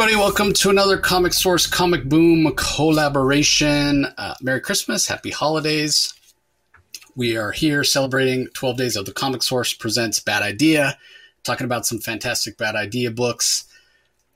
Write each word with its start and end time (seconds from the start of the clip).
everybody. 0.00 0.18
Welcome 0.18 0.54
to 0.54 0.70
another 0.70 0.96
Comic 0.96 1.34
Source 1.34 1.66
Comic 1.66 2.04
Boom 2.04 2.50
collaboration. 2.56 4.06
Uh, 4.16 4.34
Merry 4.40 4.62
Christmas. 4.62 5.06
Happy 5.06 5.28
holidays. 5.28 6.14
We 7.16 7.36
are 7.36 7.52
here 7.52 7.84
celebrating 7.84 8.48
12 8.54 8.78
Days 8.78 8.96
of 8.96 9.04
the 9.04 9.12
Comic 9.12 9.42
Source 9.42 9.74
presents 9.74 10.18
Bad 10.18 10.42
Idea, 10.42 10.96
talking 11.44 11.66
about 11.66 11.84
some 11.84 11.98
fantastic 11.98 12.56
Bad 12.56 12.76
Idea 12.76 13.10
books. 13.10 13.66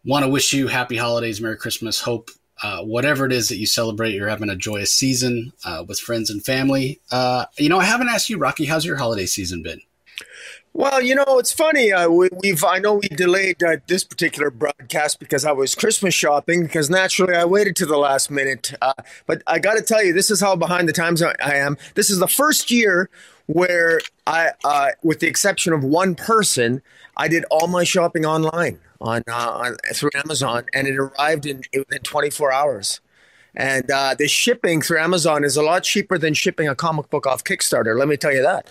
Want 0.04 0.26
to 0.26 0.28
wish 0.28 0.52
you 0.52 0.68
happy 0.68 0.98
holidays, 0.98 1.40
Merry 1.40 1.56
Christmas. 1.56 1.98
Hope 1.98 2.30
uh, 2.62 2.82
whatever 2.82 3.24
it 3.24 3.32
is 3.32 3.48
that 3.48 3.56
you 3.56 3.66
celebrate, 3.66 4.12
you're 4.12 4.28
having 4.28 4.50
a 4.50 4.56
joyous 4.56 4.92
season 4.92 5.54
uh, 5.64 5.82
with 5.88 5.98
friends 5.98 6.28
and 6.28 6.44
family. 6.44 7.00
Uh, 7.10 7.46
you 7.56 7.70
know, 7.70 7.78
I 7.78 7.84
haven't 7.84 8.10
asked 8.10 8.28
you, 8.28 8.36
Rocky, 8.36 8.66
how's 8.66 8.84
your 8.84 8.96
holiday 8.96 9.24
season 9.24 9.62
been? 9.62 9.80
Well, 10.76 11.00
you 11.00 11.14
know, 11.14 11.38
it's 11.38 11.52
funny. 11.52 11.92
Uh, 11.92 12.08
we, 12.08 12.28
have 12.46 12.64
I 12.64 12.80
know 12.80 12.94
we 12.94 13.06
delayed 13.06 13.62
uh, 13.62 13.76
this 13.86 14.02
particular 14.02 14.50
broadcast 14.50 15.20
because 15.20 15.44
I 15.44 15.52
was 15.52 15.76
Christmas 15.76 16.14
shopping. 16.14 16.64
Because 16.64 16.90
naturally, 16.90 17.36
I 17.36 17.44
waited 17.44 17.76
to 17.76 17.86
the 17.86 17.96
last 17.96 18.28
minute. 18.28 18.72
Uh, 18.82 18.92
but 19.24 19.40
I 19.46 19.60
got 19.60 19.74
to 19.74 19.82
tell 19.82 20.02
you, 20.02 20.12
this 20.12 20.32
is 20.32 20.40
how 20.40 20.56
behind 20.56 20.88
the 20.88 20.92
times 20.92 21.22
I, 21.22 21.36
I, 21.40 21.54
am. 21.54 21.78
This 21.94 22.10
is 22.10 22.18
the 22.18 22.26
first 22.26 22.72
year 22.72 23.08
where 23.46 24.00
I, 24.26 24.50
uh, 24.64 24.88
with 25.04 25.20
the 25.20 25.28
exception 25.28 25.72
of 25.72 25.84
one 25.84 26.16
person, 26.16 26.82
I 27.16 27.28
did 27.28 27.44
all 27.52 27.68
my 27.68 27.84
shopping 27.84 28.26
online 28.26 28.80
on, 29.00 29.22
uh, 29.30 29.50
on 29.50 29.76
through 29.92 30.10
Amazon, 30.16 30.64
and 30.74 30.88
it 30.88 30.96
arrived 30.96 31.46
in 31.46 31.62
within 31.72 32.00
24 32.02 32.52
hours. 32.52 33.00
And 33.56 33.90
uh, 33.90 34.14
the 34.18 34.26
shipping 34.26 34.82
through 34.82 34.98
Amazon 34.98 35.44
is 35.44 35.56
a 35.56 35.62
lot 35.62 35.84
cheaper 35.84 36.18
than 36.18 36.34
shipping 36.34 36.68
a 36.68 36.74
comic 36.74 37.10
book 37.10 37.26
off 37.26 37.44
Kickstarter. 37.44 37.96
Let 37.96 38.08
me 38.08 38.16
tell 38.16 38.32
you 38.32 38.42
that, 38.42 38.68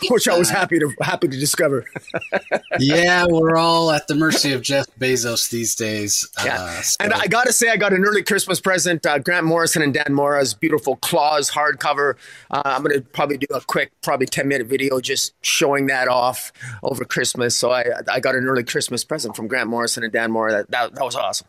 which 0.10 0.28
I 0.28 0.38
was 0.38 0.50
happy 0.50 0.78
to 0.78 0.92
happy 1.00 1.28
to 1.28 1.38
discover. 1.38 1.84
yeah, 2.78 3.26
we're 3.28 3.56
all 3.56 3.90
at 3.90 4.06
the 4.06 4.14
mercy 4.14 4.52
of 4.52 4.62
Jeff 4.62 4.86
Bezos 4.98 5.50
these 5.50 5.74
days. 5.74 6.28
Yeah. 6.44 6.56
Uh, 6.60 6.82
so. 6.82 6.96
And 7.00 7.12
I 7.12 7.26
got 7.26 7.46
to 7.46 7.52
say, 7.52 7.70
I 7.70 7.76
got 7.76 7.92
an 7.92 8.04
early 8.04 8.22
Christmas 8.22 8.60
present. 8.60 9.04
Uh, 9.04 9.18
Grant 9.18 9.46
Morrison 9.46 9.82
and 9.82 9.92
Dan 9.92 10.12
Mora's 10.12 10.54
beautiful 10.54 10.96
Klaus 10.96 11.50
hardcover. 11.50 12.14
Uh, 12.50 12.62
I'm 12.64 12.82
going 12.82 12.94
to 12.94 13.02
probably 13.02 13.38
do 13.38 13.46
a 13.52 13.60
quick, 13.60 13.92
probably 14.02 14.26
10 14.26 14.46
minute 14.46 14.66
video 14.66 15.00
just 15.00 15.34
showing 15.42 15.86
that 15.86 16.08
off 16.08 16.52
over 16.82 17.04
Christmas. 17.04 17.56
So 17.56 17.72
I, 17.72 17.84
I 18.08 18.20
got 18.20 18.34
an 18.34 18.46
early 18.46 18.64
Christmas 18.64 19.04
present 19.04 19.34
from 19.34 19.48
Grant 19.48 19.68
Morrison 19.68 20.04
and 20.04 20.12
Dan 20.12 20.30
Mora. 20.30 20.52
That, 20.52 20.70
that, 20.70 20.94
that 20.94 21.04
was 21.04 21.16
awesome. 21.16 21.48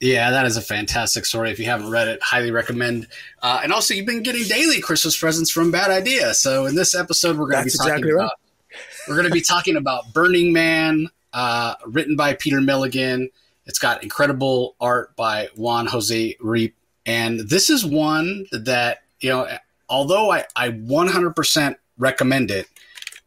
Yeah, 0.00 0.30
that 0.30 0.46
is 0.46 0.56
a 0.56 0.62
fantastic 0.62 1.26
story. 1.26 1.50
If 1.50 1.58
you 1.58 1.64
haven't 1.64 1.90
read 1.90 2.06
it, 2.06 2.22
highly 2.22 2.52
recommend. 2.52 3.08
Uh, 3.42 3.60
and 3.64 3.72
also, 3.72 3.94
you've 3.94 4.06
been 4.06 4.22
getting 4.22 4.44
daily 4.44 4.80
Christmas 4.80 5.18
presents 5.18 5.50
from 5.50 5.72
Bad 5.72 5.90
Idea. 5.90 6.34
So 6.34 6.66
in 6.66 6.76
this 6.76 6.94
episode, 6.94 7.36
we're 7.36 7.50
going 7.50 7.64
to 7.64 7.70
be 7.70 7.76
talking 7.76 7.92
exactly 7.92 8.10
about 8.12 8.22
right. 8.22 8.80
we're 9.08 9.16
going 9.16 9.26
to 9.26 9.32
be 9.32 9.40
talking 9.40 9.76
about 9.76 10.12
Burning 10.14 10.52
Man, 10.52 11.08
uh, 11.32 11.74
written 11.84 12.14
by 12.14 12.34
Peter 12.34 12.60
Milligan. 12.60 13.28
It's 13.66 13.80
got 13.80 14.04
incredible 14.04 14.76
art 14.80 15.16
by 15.16 15.48
Juan 15.56 15.86
Jose 15.86 16.36
Ryp, 16.40 16.74
and 17.04 17.40
this 17.40 17.68
is 17.68 17.84
one 17.84 18.46
that 18.52 19.02
you 19.20 19.30
know. 19.30 19.48
Although 19.90 20.30
I, 20.30 20.44
I 20.54 20.68
100% 20.68 21.76
recommend 21.96 22.50
it, 22.50 22.68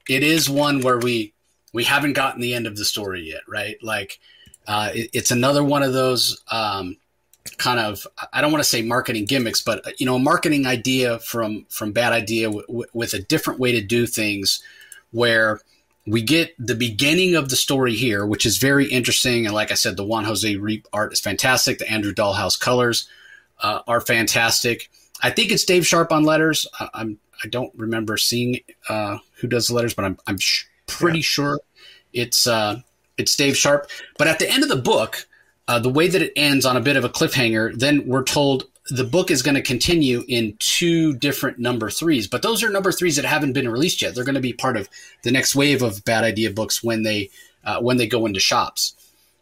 it 0.08 0.24
is 0.24 0.50
one 0.50 0.82
where 0.82 1.00
we 1.00 1.34
we 1.74 1.84
haven't 1.84 2.14
gotten 2.14 2.40
the 2.40 2.54
end 2.54 2.66
of 2.66 2.78
the 2.78 2.86
story 2.86 3.22
yet, 3.30 3.42
right? 3.48 3.78
Like 3.82 4.20
uh, 4.72 4.90
it, 4.94 5.10
it's 5.12 5.32
another 5.32 5.66
one 5.66 5.84
of 5.84 5.92
those 5.92 6.42
um, 6.50 6.96
kind 7.58 7.78
of 7.78 8.08
I 8.32 8.40
don't 8.40 8.54
want 8.54 8.64
to 8.64 8.70
say 8.70 8.82
marketing 8.82 9.26
gimmicks, 9.26 9.62
but 9.62 10.00
you 10.00 10.06
know, 10.06 10.16
a 10.16 10.20
marketing 10.20 10.66
idea 10.66 11.20
from 11.20 11.66
from 11.70 11.92
bad 11.92 12.14
idea 12.14 12.46
w- 12.48 12.66
w- 12.68 12.88
with 12.94 13.14
a 13.14 13.20
different 13.20 13.60
way 13.60 13.74
to 13.74 13.82
do 13.82 14.08
things, 14.08 14.64
where 15.12 15.60
we 16.08 16.22
get 16.22 16.56
the 16.58 16.74
beginning 16.74 17.36
of 17.36 17.50
the 17.50 17.58
story 17.58 17.96
here, 17.96 18.26
which 18.26 18.46
is 18.46 18.60
very 18.60 18.86
interesting. 18.86 19.46
And 19.46 19.54
like 19.54 19.72
I 19.72 19.76
said, 19.76 19.98
the 19.98 20.06
Juan 20.06 20.24
Jose 20.24 20.56
Ryp 20.56 20.86
art 20.94 21.12
is 21.12 21.20
fantastic. 21.20 21.78
The 21.78 21.92
Andrew 21.92 22.14
Dalhouse 22.14 22.58
colors 22.58 23.10
uh, 23.60 23.82
are 23.88 24.00
fantastic. 24.00 24.90
I 25.22 25.32
think 25.32 25.52
it's 25.52 25.66
Dave 25.66 25.86
Sharpe 25.86 26.14
on 26.14 26.24
letters. 26.24 26.66
I, 26.80 26.88
I'm 26.94 27.20
I 27.44 27.50
don't 27.50 27.74
remember 27.76 28.16
seeing 28.16 28.62
uh, 28.88 29.18
who 29.34 29.48
does 29.48 29.68
the 29.68 29.74
letters, 29.74 29.94
but 29.94 30.06
I'm 30.06 30.18
I'm 30.28 30.38
sh- 30.38 30.64
pretty 30.88 31.20
yeah. 31.20 31.24
sure 31.24 31.60
it's 32.14 32.48
uh, 32.48 32.80
it's 33.22 33.36
Dave 33.36 33.56
Sharpe. 33.56 33.90
But 34.18 34.28
at 34.28 34.40
the 34.40 34.50
end 34.50 34.64
of 34.64 34.70
the 34.70 34.76
book, 34.76 35.28
uh, 35.68 35.80
the 35.80 35.90
way 35.90 36.08
that 36.08 36.22
it 36.22 36.34
ends 36.36 36.66
on 36.66 36.76
a 36.76 36.82
bit 36.82 36.98
of 36.98 37.06
a 37.06 37.10
cliffhanger, 37.10 37.78
then 37.78 38.06
we're 38.08 38.24
told 38.24 38.66
the 38.90 39.04
book 39.04 39.32
is 39.32 39.42
going 39.42 39.56
to 39.56 39.62
continue 39.62 40.24
in 40.28 40.56
two 40.60 41.14
different 41.14 41.60
number 41.60 41.90
threes. 41.90 42.28
But 42.28 42.42
those 42.42 42.64
are 42.64 42.70
number 42.70 42.92
threes 42.92 43.16
that 43.16 43.26
haven't 43.26 43.54
been 43.54 43.70
released 43.70 44.02
yet. 44.02 44.16
They're 44.16 44.26
going 44.26 44.36
to 44.36 44.42
be 44.42 44.54
part 44.54 44.76
of 44.76 44.90
the 45.24 45.32
next 45.32 45.56
wave 45.56 45.82
of 45.82 46.04
bad 46.04 46.24
idea 46.24 46.52
books 46.52 46.84
when 46.84 47.04
they 47.04 47.30
uh, 47.64 47.80
when 47.80 47.98
they 47.98 48.08
go 48.08 48.26
into 48.26 48.40
shops. 48.40 48.96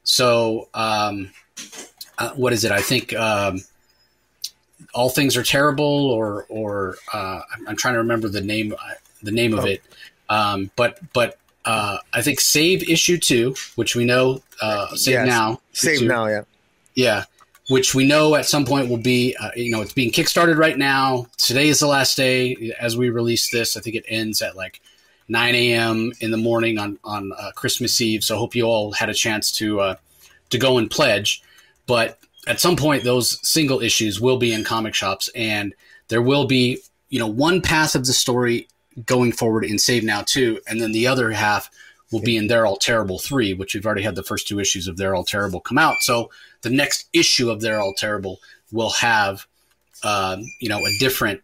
So 0.03 0.67
um, 0.73 1.31
uh, 2.17 2.31
what 2.31 2.53
is 2.53 2.63
it? 2.63 2.71
I 2.71 2.81
think. 2.81 3.13
Um, 3.13 3.61
all 4.93 5.09
things 5.09 5.37
are 5.37 5.43
terrible, 5.43 6.09
or 6.09 6.45
or 6.49 6.95
uh, 7.13 7.41
I'm 7.67 7.75
trying 7.75 7.93
to 7.95 7.99
remember 7.99 8.27
the 8.27 8.41
name 8.41 8.73
the 9.21 9.31
name 9.31 9.53
of 9.53 9.65
oh. 9.65 9.67
it. 9.67 9.83
Um, 10.29 10.71
but 10.75 10.99
but 11.13 11.37
uh, 11.65 11.97
I 12.13 12.21
think 12.21 12.39
Save 12.39 12.89
issue 12.89 13.17
two, 13.17 13.55
which 13.75 13.95
we 13.95 14.05
know 14.05 14.41
uh, 14.61 14.95
Save 14.95 15.13
yes. 15.13 15.27
now. 15.27 15.61
Save 15.73 15.99
two. 15.99 16.07
now, 16.07 16.27
yeah, 16.27 16.41
yeah. 16.95 17.23
Which 17.69 17.93
we 17.93 18.07
know 18.07 18.33
at 18.33 18.47
some 18.47 18.65
point 18.65 18.89
will 18.89 18.97
be, 18.97 19.35
uh, 19.39 19.51
you 19.55 19.71
know, 19.71 19.81
it's 19.81 19.93
being 19.93 20.11
kickstarted 20.11 20.57
right 20.57 20.77
now. 20.77 21.27
Today 21.37 21.67
is 21.67 21.79
the 21.79 21.87
last 21.87 22.17
day 22.17 22.73
as 22.79 22.97
we 22.97 23.09
release 23.09 23.51
this. 23.51 23.77
I 23.77 23.81
think 23.81 23.95
it 23.95 24.05
ends 24.07 24.41
at 24.41 24.55
like 24.55 24.81
9 25.27 25.53
a.m. 25.53 26.11
in 26.19 26.31
the 26.31 26.37
morning 26.37 26.79
on 26.79 26.97
on 27.03 27.31
uh, 27.37 27.51
Christmas 27.55 28.01
Eve. 28.01 28.23
So 28.23 28.35
I 28.35 28.39
hope 28.39 28.55
you 28.55 28.63
all 28.63 28.91
had 28.93 29.09
a 29.09 29.13
chance 29.13 29.51
to 29.53 29.79
uh, 29.81 29.95
to 30.49 30.57
go 30.57 30.77
and 30.77 30.89
pledge. 30.89 31.43
But 31.85 32.19
at 32.47 32.59
some 32.59 32.75
point, 32.75 33.03
those 33.03 33.39
single 33.47 33.81
issues 33.81 34.19
will 34.19 34.37
be 34.37 34.51
in 34.51 34.63
comic 34.63 34.95
shops, 34.95 35.29
and 35.35 35.73
there 36.07 36.21
will 36.21 36.45
be, 36.45 36.79
you 37.09 37.19
know, 37.19 37.27
one 37.27 37.61
path 37.61 37.95
of 37.95 38.05
the 38.05 38.13
story 38.13 38.67
going 39.05 39.31
forward 39.31 39.63
in 39.63 39.79
Save 39.79 40.03
Now 40.03 40.21
2. 40.21 40.61
And 40.67 40.81
then 40.81 40.91
the 40.91 41.07
other 41.07 41.31
half 41.31 41.69
will 42.11 42.21
be 42.21 42.37
in 42.37 42.47
They're 42.47 42.65
All 42.65 42.77
Terrible 42.77 43.19
3, 43.19 43.53
which 43.53 43.73
we've 43.73 43.85
already 43.85 44.01
had 44.01 44.15
the 44.15 44.23
first 44.23 44.47
two 44.47 44.59
issues 44.59 44.87
of 44.87 44.97
They're 44.97 45.15
All 45.15 45.23
Terrible 45.23 45.59
come 45.59 45.77
out. 45.77 45.97
So 46.01 46.29
the 46.61 46.69
next 46.69 47.07
issue 47.13 47.49
of 47.49 47.61
They're 47.61 47.79
All 47.79 47.93
Terrible 47.93 48.39
will 48.71 48.91
have, 48.91 49.45
uh, 50.03 50.37
you 50.59 50.69
know, 50.69 50.79
a 50.79 50.97
different 50.99 51.41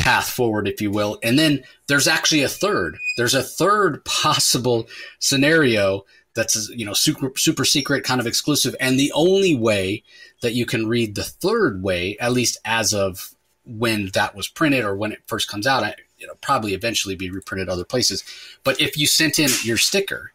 path 0.00 0.28
forward, 0.28 0.68
if 0.68 0.80
you 0.80 0.90
will. 0.90 1.18
And 1.22 1.38
then 1.38 1.62
there's 1.86 2.08
actually 2.08 2.42
a 2.42 2.48
third. 2.48 2.98
There's 3.16 3.34
a 3.34 3.42
third 3.42 4.04
possible 4.04 4.88
scenario 5.18 6.04
that's 6.34 6.70
you 6.70 6.86
know 6.86 6.94
super 6.94 7.30
super 7.36 7.64
secret 7.64 8.04
kind 8.04 8.18
of 8.18 8.26
exclusive 8.26 8.74
and 8.80 8.98
the 8.98 9.12
only 9.14 9.54
way 9.54 10.02
that 10.40 10.54
you 10.54 10.64
can 10.64 10.86
read 10.86 11.14
the 11.14 11.22
third 11.22 11.82
way 11.82 12.16
at 12.20 12.32
least 12.32 12.56
as 12.64 12.94
of 12.94 13.34
when 13.64 14.10
that 14.14 14.34
was 14.34 14.48
printed 14.48 14.82
or 14.82 14.96
when 14.96 15.12
it 15.12 15.20
first 15.26 15.48
comes 15.48 15.66
out 15.66 15.84
you 16.22 16.28
know, 16.28 16.34
probably 16.40 16.72
eventually 16.72 17.16
be 17.16 17.30
reprinted 17.30 17.68
other 17.68 17.84
places. 17.84 18.24
But 18.62 18.80
if 18.80 18.96
you 18.96 19.06
sent 19.06 19.40
in 19.40 19.50
your 19.64 19.76
sticker, 19.76 20.32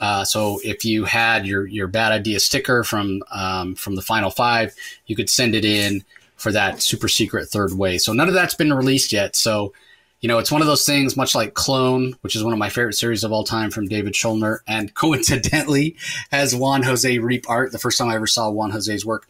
uh, 0.00 0.24
so 0.24 0.58
if 0.64 0.84
you 0.84 1.04
had 1.04 1.46
your 1.46 1.66
your 1.66 1.86
bad 1.86 2.10
idea 2.10 2.40
sticker 2.40 2.82
from 2.82 3.22
um, 3.30 3.74
from 3.74 3.94
the 3.94 4.02
final 4.02 4.30
five, 4.30 4.74
you 5.06 5.14
could 5.14 5.30
send 5.30 5.54
it 5.54 5.64
in 5.64 6.02
for 6.36 6.50
that 6.52 6.82
super 6.82 7.06
secret 7.06 7.48
third 7.48 7.74
way. 7.74 7.98
So 7.98 8.12
none 8.12 8.28
of 8.28 8.34
that's 8.34 8.54
been 8.54 8.72
released 8.72 9.12
yet. 9.12 9.36
So 9.36 9.72
you 10.20 10.28
know, 10.28 10.38
it's 10.38 10.50
one 10.50 10.62
of 10.62 10.66
those 10.66 10.86
things, 10.86 11.16
much 11.16 11.34
like 11.34 11.52
Clone, 11.52 12.14
which 12.22 12.34
is 12.34 12.42
one 12.42 12.54
of 12.54 12.58
my 12.58 12.70
favorite 12.70 12.94
series 12.94 13.22
of 13.22 13.32
all 13.32 13.44
time 13.44 13.70
from 13.70 13.86
David 13.86 14.14
Schulner, 14.14 14.60
and 14.66 14.92
coincidentally 14.94 15.96
has 16.30 16.56
Juan 16.56 16.82
Jose 16.82 17.18
Ryp 17.18 17.44
art. 17.48 17.72
The 17.72 17.78
first 17.78 17.98
time 17.98 18.08
I 18.08 18.14
ever 18.14 18.26
saw 18.26 18.50
Juan 18.50 18.70
Jose's 18.70 19.04
work, 19.04 19.28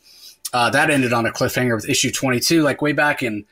uh, 0.52 0.70
that 0.70 0.90
ended 0.90 1.12
on 1.12 1.26
a 1.26 1.32
cliffhanger 1.32 1.74
with 1.74 1.88
issue 1.88 2.12
22, 2.12 2.62
like 2.62 2.80
way 2.80 2.92
back 2.92 3.22
in 3.24 3.44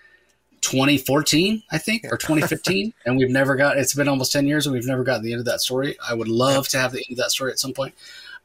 2014, 0.64 1.62
I 1.70 1.78
think, 1.78 2.04
or 2.04 2.16
2015, 2.18 2.92
and 3.06 3.16
we've 3.16 3.30
never 3.30 3.54
got. 3.54 3.78
It's 3.78 3.94
been 3.94 4.08
almost 4.08 4.32
10 4.32 4.46
years, 4.46 4.66
and 4.66 4.72
we've 4.72 4.86
never 4.86 5.04
gotten 5.04 5.22
the 5.22 5.32
end 5.32 5.40
of 5.40 5.46
that 5.46 5.60
story. 5.60 5.96
I 6.06 6.14
would 6.14 6.28
love 6.28 6.68
to 6.68 6.78
have 6.78 6.92
the 6.92 6.98
end 6.98 7.12
of 7.12 7.16
that 7.18 7.30
story 7.30 7.52
at 7.52 7.58
some 7.58 7.72
point, 7.72 7.94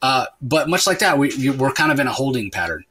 uh, 0.01 0.25
but 0.41 0.69
much 0.69 0.85
like 0.85 0.99
that, 0.99 1.17
we 1.17 1.49
we're 1.51 1.71
kind 1.71 1.91
of 1.91 1.99
in 1.99 2.07
a 2.07 2.13
holding 2.13 2.51
pattern. 2.51 2.85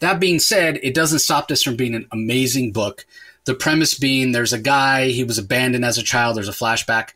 That 0.00 0.20
being 0.20 0.38
said, 0.38 0.80
it 0.82 0.94
doesn't 0.94 1.20
stop 1.20 1.48
this 1.48 1.62
from 1.62 1.76
being 1.76 1.94
an 1.94 2.06
amazing 2.12 2.72
book. 2.72 3.06
The 3.44 3.54
premise 3.54 3.98
being 3.98 4.32
there's 4.32 4.52
a 4.52 4.58
guy, 4.58 5.08
he 5.08 5.24
was 5.24 5.38
abandoned 5.38 5.84
as 5.84 5.98
a 5.98 6.02
child. 6.02 6.36
There's 6.36 6.48
a 6.48 6.52
flashback. 6.52 7.10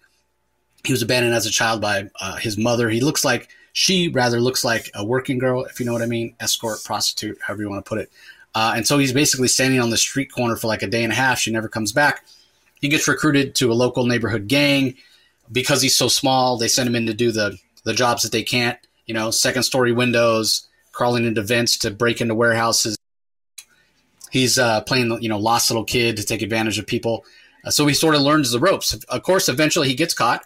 He 0.85 0.93
was 0.93 1.03
abandoned 1.03 1.35
as 1.35 1.47
a 1.47 1.51
child 1.51 1.81
by 1.81 2.11
uh, 2.21 2.37
his 2.37 2.57
mother. 2.57 2.89
He 2.89 3.01
looks 3.01 3.25
like 3.25 3.49
she 3.73 4.09
rather 4.09 4.41
looks 4.41 4.65
like 4.65 4.91
a 4.95 5.05
working 5.05 5.39
girl, 5.39 5.65
if 5.65 5.79
you 5.81 5.87
know 5.87 5.93
what 5.93 6.03
I 6.03 6.07
mean, 6.07 6.35
escort, 6.41 6.83
prostitute, 6.85 7.39
however 7.41 7.63
you 7.63 7.71
want 7.71 7.85
to 7.85 7.89
put 7.89 7.99
it. 7.99 8.11
Uh, 8.59 8.73
and 8.75 8.89
so 8.89 8.99
he's 8.99 9.13
basically 9.13 9.47
standing 9.47 9.79
on 9.79 9.91
the 9.91 9.97
street 9.97 10.33
corner 10.33 10.57
for 10.57 10.67
like 10.67 10.83
a 10.83 10.89
day 10.89 11.05
and 11.05 11.13
a 11.13 11.15
half. 11.15 11.39
She 11.39 11.53
never 11.53 11.69
comes 11.69 11.93
back. 11.93 12.25
He 12.81 12.89
gets 12.89 13.07
recruited 13.07 13.55
to 13.55 13.71
a 13.71 13.73
local 13.73 14.05
neighborhood 14.05 14.49
gang 14.49 14.97
because 15.53 15.81
he's 15.81 15.95
so 15.95 16.09
small. 16.09 16.59
They 16.59 16.67
send 16.67 16.89
him 16.89 16.97
in 16.97 17.07
to 17.07 17.15
do 17.15 17.31
the 17.31 17.57
the 17.85 17.95
jobs 17.95 18.25
that 18.25 18.33
they 18.33 18.43
can't. 18.43 18.77
You 19.07 19.15
know, 19.15 19.31
second 19.31 19.63
story 19.63 19.93
windows, 19.93 20.67
crawling 20.91 21.25
into 21.25 21.41
vents 21.41 21.79
to 21.79 21.93
break 21.93 22.21
into 22.21 22.35
warehouses. 22.35 22.99
He's 24.33 24.59
uh, 24.59 24.81
playing, 24.81 25.23
you 25.23 25.29
know, 25.29 25.39
lost 25.39 25.71
little 25.71 25.85
kid 25.85 26.17
to 26.17 26.25
take 26.25 26.43
advantage 26.43 26.81
of 26.81 26.87
people. 26.89 27.25
Uh, 27.65 27.71
so 27.71 27.87
he 27.87 27.95
sort 27.95 28.17
of 28.17 28.23
learns 28.23 28.51
the 28.51 28.59
ropes. 28.59 28.93
Of 29.09 29.23
course, 29.23 29.49
eventually 29.49 29.87
he 29.87 29.95
gets 29.95 30.15
caught. 30.15 30.45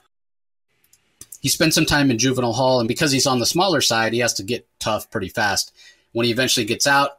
he 1.40 1.48
spends 1.48 1.74
some 1.74 1.86
time 1.86 2.10
in 2.10 2.18
juvenile 2.18 2.52
hall, 2.52 2.78
and 2.78 2.88
because 2.88 3.10
he's 3.10 3.26
on 3.26 3.38
the 3.38 3.46
smaller 3.46 3.80
side, 3.80 4.12
he 4.12 4.18
has 4.18 4.34
to 4.34 4.42
get 4.42 4.68
tough 4.78 5.10
pretty 5.10 5.30
fast. 5.30 5.72
When 6.12 6.26
he 6.26 6.30
eventually 6.30 6.66
gets 6.66 6.86
out, 6.86 7.12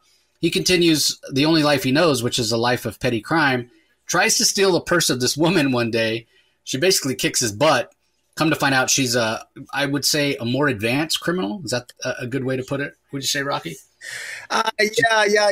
he 0.44 0.52
continues 0.52 1.18
the 1.32 1.46
only 1.46 1.64
life 1.64 1.84
he 1.84 1.94
knows, 1.94 2.22
which 2.22 2.38
is 2.38 2.52
a 2.52 2.58
life 2.58 2.86
of 2.86 3.00
petty 3.00 3.22
crime. 3.22 3.72
Tries 4.08 4.38
to 4.38 4.44
steal 4.44 4.74
the 4.74 4.82
purse 4.82 5.10
of 5.10 5.22
this 5.22 5.38
woman 5.38 5.72
one 5.72 5.90
day. 5.90 6.28
She 6.66 6.78
basically 6.78 7.16
kicks 7.16 7.40
his 7.40 7.54
butt. 7.54 7.94
Come 8.36 8.50
to 8.50 8.56
find 8.58 8.76
out, 8.76 8.90
she's 8.90 9.16
a, 9.16 9.48
I 9.74 9.86
would 9.86 10.04
say, 10.04 10.36
a 10.36 10.44
more 10.44 10.68
advanced 10.68 11.22
criminal. 11.22 11.62
Is 11.64 11.72
that 11.72 11.94
a 12.20 12.28
good 12.28 12.44
way 12.44 12.58
to 12.58 12.64
put 12.64 12.82
it? 12.82 12.94
Would 13.14 13.22
you 13.22 13.28
say, 13.28 13.42
Rocky? 13.42 13.78
Uh, 14.50 14.70
yeah, 15.30 15.50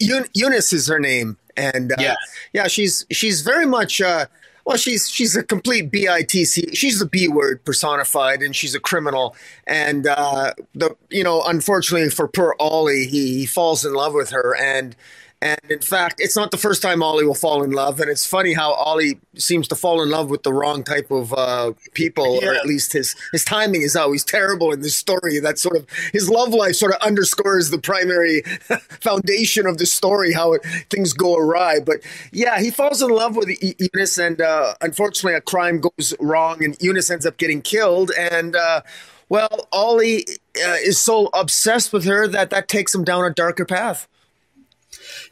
yeah. 0.00 0.24
Eunice 0.32 0.72
is 0.72 0.86
her 0.86 0.98
name, 0.98 1.36
and 1.58 1.92
uh, 1.92 1.96
yeah, 1.98 2.16
yeah, 2.54 2.68
she's 2.68 3.04
she's 3.10 3.42
very 3.42 3.66
much. 3.66 4.00
Uh, 4.00 4.26
well, 4.64 4.76
she's 4.76 5.08
she's 5.08 5.36
a 5.36 5.42
complete 5.42 5.90
bitc. 5.90 6.76
She's 6.76 6.98
the 6.98 7.06
b 7.06 7.28
word 7.28 7.64
personified, 7.64 8.42
and 8.42 8.54
she's 8.54 8.74
a 8.74 8.80
criminal. 8.80 9.34
And 9.66 10.06
uh, 10.06 10.54
the 10.74 10.96
you 11.08 11.24
know, 11.24 11.42
unfortunately 11.42 12.10
for 12.10 12.28
poor 12.28 12.54
Ollie, 12.58 13.06
he, 13.06 13.38
he 13.38 13.46
falls 13.46 13.84
in 13.84 13.94
love 13.94 14.14
with 14.14 14.30
her, 14.30 14.56
and 14.56 14.94
and 15.42 15.58
in 15.70 15.80
fact, 15.80 16.16
it's 16.18 16.36
not 16.36 16.50
the 16.50 16.58
first 16.58 16.82
time 16.82 17.02
Ollie 17.02 17.24
will 17.24 17.34
fall 17.34 17.62
in 17.62 17.70
love. 17.70 17.98
And 17.98 18.10
it's 18.10 18.26
funny 18.26 18.52
how 18.52 18.74
Ollie 18.74 19.18
seems 19.36 19.66
to 19.68 19.74
fall 19.74 20.02
in 20.02 20.10
love 20.10 20.28
with 20.28 20.42
the 20.42 20.52
wrong 20.52 20.84
type 20.84 21.10
of 21.10 21.32
uh, 21.32 21.72
people, 21.94 22.40
yeah. 22.42 22.48
or 22.48 22.54
at 22.54 22.66
least 22.66 22.92
his 22.92 23.16
his 23.32 23.42
timing 23.42 23.80
is 23.80 23.96
always 23.96 24.22
terrible 24.22 24.70
in 24.70 24.82
this 24.82 24.94
story. 24.94 25.38
That 25.40 25.58
sort 25.58 25.76
of 25.76 25.86
his 26.12 26.28
love 26.28 26.50
life 26.50 26.76
sort 26.76 26.92
of 26.92 27.00
underscores 27.00 27.70
the 27.70 27.78
primary 27.78 28.42
foundation 29.00 29.66
of 29.66 29.78
the 29.78 29.86
story, 29.86 30.34
how 30.34 30.52
it, 30.52 30.62
things 30.90 31.14
go 31.14 31.36
awry. 31.36 31.80
But 31.80 32.00
yeah, 32.32 32.60
he 32.60 32.70
falls 32.70 33.00
in 33.00 33.08
love 33.08 33.34
with 33.34 33.48
Eunice, 33.78 34.18
and 34.18 34.42
uh, 34.42 34.74
unfortunately, 34.82 35.36
a 35.36 35.40
crime 35.40 35.80
goes 35.80 36.12
wrong, 36.20 36.62
and 36.62 36.76
Eunice 36.82 37.10
ends 37.10 37.24
up 37.24 37.38
getting 37.38 37.62
killed. 37.62 38.10
And 38.18 38.56
uh, 38.56 38.82
well, 39.30 39.68
Ollie 39.72 40.26
uh, 40.62 40.76
is 40.84 40.98
so 40.98 41.30
obsessed 41.32 41.94
with 41.94 42.04
her 42.04 42.28
that 42.28 42.50
that 42.50 42.68
takes 42.68 42.94
him 42.94 43.04
down 43.04 43.24
a 43.24 43.30
darker 43.30 43.64
path. 43.64 44.06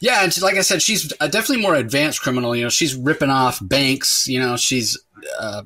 Yeah, 0.01 0.23
and 0.23 0.43
like 0.43 0.57
I 0.57 0.63
said, 0.63 0.83
she's 0.83 1.13
a 1.21 1.29
definitely 1.29 1.63
more 1.63 1.75
advanced 1.75 2.23
criminal. 2.23 2.55
You 2.55 2.65
know, 2.65 2.69
she's 2.69 2.95
ripping 2.95 3.31
off 3.31 3.59
banks. 3.61 4.27
You 4.29 4.41
know, 4.41 4.57
she's 4.57 4.99
uh, 5.39 5.63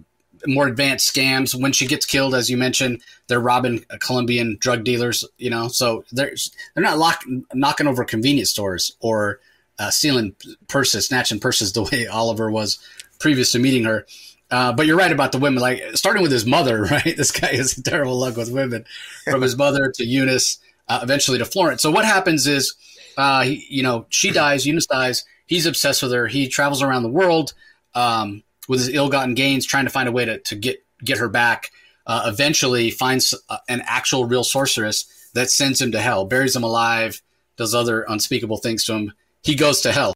more 0.46 0.66
advanced 0.66 1.14
scams. 1.14 1.54
When 1.54 1.72
she 1.72 1.86
gets 1.86 2.06
killed, 2.06 2.34
as 2.34 2.50
you 2.50 2.56
mentioned, 2.56 3.02
they're 3.26 3.40
robbing 3.40 3.84
Colombian 4.00 4.56
drug 4.60 4.84
dealers. 4.84 5.24
You 5.38 5.50
know, 5.50 5.68
so 5.68 6.04
they're 6.12 6.34
they're 6.74 6.84
not 6.84 6.98
lock, 6.98 7.24
knocking 7.54 7.86
over 7.86 8.04
convenience 8.04 8.50
stores 8.50 8.96
or 9.00 9.40
uh, 9.78 9.90
stealing 9.90 10.34
purses, 10.68 11.06
snatching 11.06 11.40
purses 11.40 11.72
the 11.72 11.82
way 11.92 12.06
Oliver 12.06 12.50
was 12.50 12.78
previous 13.18 13.52
to 13.52 13.58
meeting 13.58 13.84
her. 13.84 14.06
Uh, 14.50 14.70
but 14.70 14.86
you're 14.86 14.98
right 14.98 15.12
about 15.12 15.32
the 15.32 15.38
women. 15.38 15.62
Like 15.62 15.82
starting 15.94 16.22
with 16.22 16.32
his 16.32 16.46
mother, 16.46 16.82
right? 16.90 17.16
This 17.16 17.30
guy 17.30 17.54
has 17.56 17.74
terrible 17.74 18.18
luck 18.18 18.36
with 18.36 18.52
women, 18.52 18.84
from 19.24 19.42
his 19.42 19.56
mother 19.56 19.90
to 19.96 20.04
Eunice, 20.04 20.58
uh, 20.88 21.00
eventually 21.02 21.38
to 21.38 21.44
Florence. 21.44 21.82
So 21.82 21.90
what 21.90 22.04
happens 22.04 22.46
is 22.46 22.74
uh, 23.17 23.43
he, 23.43 23.67
you 23.69 23.82
know, 23.82 24.06
she 24.09 24.31
dies, 24.31 24.67
Eunice 24.67 24.87
dies. 24.87 25.25
He's 25.47 25.67
obsessed 25.67 26.03
with 26.03 26.12
her. 26.12 26.26
He 26.26 26.49
travels 26.49 26.82
around 26.82 27.03
the 27.03 27.09
world 27.11 27.53
um, 27.94 28.43
with 28.69 28.81
his 28.81 28.88
ill-gotten 28.88 29.35
gains, 29.35 29.67
trying 29.67 29.85
to 29.85 29.91
find 29.91 30.09
a 30.09 30.12
way 30.12 30.25
to, 30.25 30.38
to 30.38 30.56
get 30.56 30.85
get 31.05 31.19
her 31.19 31.29
back. 31.29 31.70
Uh, 32.06 32.25
eventually, 32.26 32.91
finds 32.91 33.35
uh, 33.49 33.59
an 33.69 33.82
actual 33.87 34.25
real 34.25 34.44
sorceress 34.44 35.31
that 35.35 35.50
sends 35.50 35.81
him 35.81 35.93
to 35.93 36.00
hell, 36.00 36.25
buries 36.25 36.56
him 36.56 36.64
alive, 36.64 37.23
does 37.56 37.75
other 37.75 38.03
unspeakable 38.09 38.59
things 38.59 38.85
to 38.85 38.94
him. 38.94 39.12
He 39.43 39.55
goes 39.55 39.81
to 39.82 39.93
hell. 39.93 40.14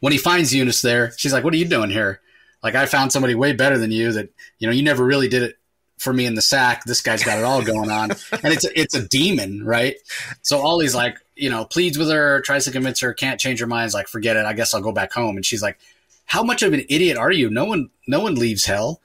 When 0.00 0.12
he 0.12 0.18
finds 0.18 0.54
Eunice 0.54 0.82
there, 0.82 1.12
she's 1.16 1.32
like, 1.32 1.44
"What 1.44 1.54
are 1.54 1.58
you 1.58 1.64
doing 1.66 1.90
here? 1.90 2.20
Like, 2.62 2.74
I 2.74 2.86
found 2.86 3.12
somebody 3.12 3.34
way 3.34 3.52
better 3.52 3.78
than 3.78 3.92
you. 3.92 4.12
That 4.12 4.30
you 4.58 4.66
know, 4.66 4.72
you 4.72 4.82
never 4.82 5.04
really 5.04 5.28
did 5.28 5.42
it 5.42 5.58
for 5.98 6.12
me 6.12 6.26
in 6.26 6.34
the 6.34 6.42
sack. 6.42 6.84
This 6.84 7.00
guy's 7.00 7.22
got 7.22 7.38
it 7.38 7.44
all 7.44 7.62
going 7.62 7.90
on, 7.90 8.10
and 8.32 8.52
it's 8.52 8.64
a, 8.64 8.80
it's 8.80 8.94
a 8.94 9.06
demon, 9.06 9.64
right? 9.64 9.96
So 10.42 10.58
all 10.58 10.74
Ollie's 10.74 10.94
like, 10.94 11.18
you 11.38 11.50
know, 11.50 11.64
pleads 11.64 11.96
with 11.96 12.10
her, 12.10 12.40
tries 12.40 12.64
to 12.64 12.70
convince 12.70 13.00
her, 13.00 13.14
can't 13.14 13.40
change 13.40 13.60
her 13.60 13.66
mind. 13.66 13.86
Is 13.86 13.94
like, 13.94 14.08
forget 14.08 14.36
it. 14.36 14.44
I 14.44 14.52
guess 14.52 14.74
I'll 14.74 14.80
go 14.80 14.92
back 14.92 15.12
home. 15.12 15.36
And 15.36 15.46
she's 15.46 15.62
like, 15.62 15.78
how 16.26 16.42
much 16.42 16.62
of 16.62 16.72
an 16.72 16.84
idiot 16.88 17.16
are 17.16 17.32
you? 17.32 17.48
No 17.50 17.64
one, 17.64 17.90
no 18.06 18.20
one 18.20 18.34
leaves 18.34 18.64
hell. 18.64 19.00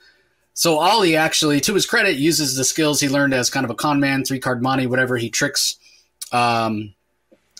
So 0.53 0.79
Ollie 0.79 1.15
actually, 1.15 1.59
to 1.61 1.73
his 1.73 1.85
credit, 1.85 2.17
uses 2.17 2.55
the 2.55 2.63
skills 2.63 2.99
he 2.99 3.09
learned 3.09 3.33
as 3.33 3.49
kind 3.49 3.63
of 3.63 3.69
a 3.69 3.75
con 3.75 3.99
man, 3.99 4.23
three 4.23 4.39
card 4.39 4.61
monte, 4.61 4.85
whatever. 4.87 5.17
He 5.17 5.29
tricks. 5.29 5.77
Um, 6.31 6.93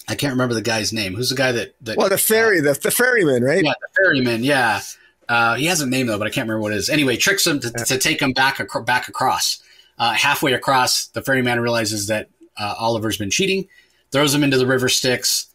I 0.08 0.16
can't 0.16 0.34
remember 0.34 0.54
the 0.54 0.62
guy's 0.62 0.92
name. 0.92 1.16
Who's 1.16 1.30
the 1.30 1.36
guy 1.36 1.52
that? 1.54 1.76
that 1.82 1.98
well, 1.98 2.10
the 2.10 2.18
ferry, 2.18 2.60
uh, 2.60 2.64
the, 2.64 2.74
the 2.74 2.92
ferryman, 2.92 3.44
right? 3.44 3.64
Yeah, 3.64 3.74
the 3.82 3.88
ferryman. 3.96 4.44
Yeah, 4.44 4.82
uh, 5.30 5.56
he 5.56 5.66
has 5.66 5.82
a 5.82 5.88
name 5.88 6.08
though, 6.08 6.18
but 6.18 6.28
I 6.28 6.30
can't 6.30 6.48
remember 6.48 6.62
what 6.62 6.74
it 6.74 6.78
is. 6.78 6.90
Anyway, 6.90 7.18
tricks 7.18 7.48
him 7.48 7.60
to, 7.62 7.72
to 7.72 7.98
take 7.98 8.22
him 8.22 8.34
back 8.34 8.60
ac- 8.60 8.84
back 8.86 9.08
across. 9.08 9.62
Uh, 9.98 10.14
halfway 10.14 10.54
across, 10.54 11.08
the 11.08 11.22
ferryman 11.22 11.60
realizes 11.60 12.08
that 12.08 12.30
uh, 12.58 12.76
Oliver's 12.78 13.18
been 13.18 13.30
cheating, 13.30 13.68
throws 14.14 14.34
him 14.34 14.44
into 14.44 14.58
the 14.58 14.68
river 14.68 14.88
Styx, 14.88 15.48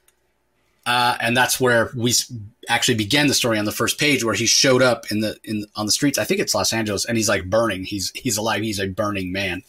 uh, 0.85 1.17
and 1.21 1.35
that's 1.35 1.59
where 1.59 1.91
we 1.97 2.13
actually 2.69 2.97
began 2.97 3.29
the 3.29 3.35
story 3.35 3.59
on 3.59 3.65
the 3.65 3.73
first 3.73 3.99
page, 3.99 4.25
where 4.25 4.35
he 4.35 4.47
showed 4.47 4.83
up 4.83 5.11
in 5.11 5.21
the 5.21 5.39
in 5.45 5.65
on 5.77 5.87
the 5.87 5.93
streets. 5.93 6.19
I 6.19 6.25
think 6.25 6.41
it's 6.41 6.55
Los 6.55 6.73
Angeles, 6.73 7.07
and 7.07 7.17
he's 7.17 7.29
like 7.29 7.49
burning. 7.49 7.85
He's 7.85 8.11
he's 8.15 8.37
alive. 8.37 8.63
He's 8.63 8.81
a 8.81 8.89
burning 8.89 9.33
man. 9.33 9.63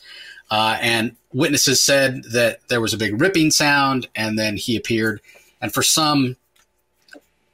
Uh, 0.51 0.77
and 0.81 1.15
witnesses 1.31 1.83
said 1.83 2.23
that 2.31 2.59
there 2.69 2.81
was 2.81 2.93
a 2.93 2.97
big 2.97 3.21
ripping 3.21 3.51
sound, 3.51 4.07
and 4.15 4.37
then 4.37 4.57
he 4.57 4.75
appeared. 4.75 5.21
And 5.61 5.71
for 5.71 5.83
some 5.83 6.37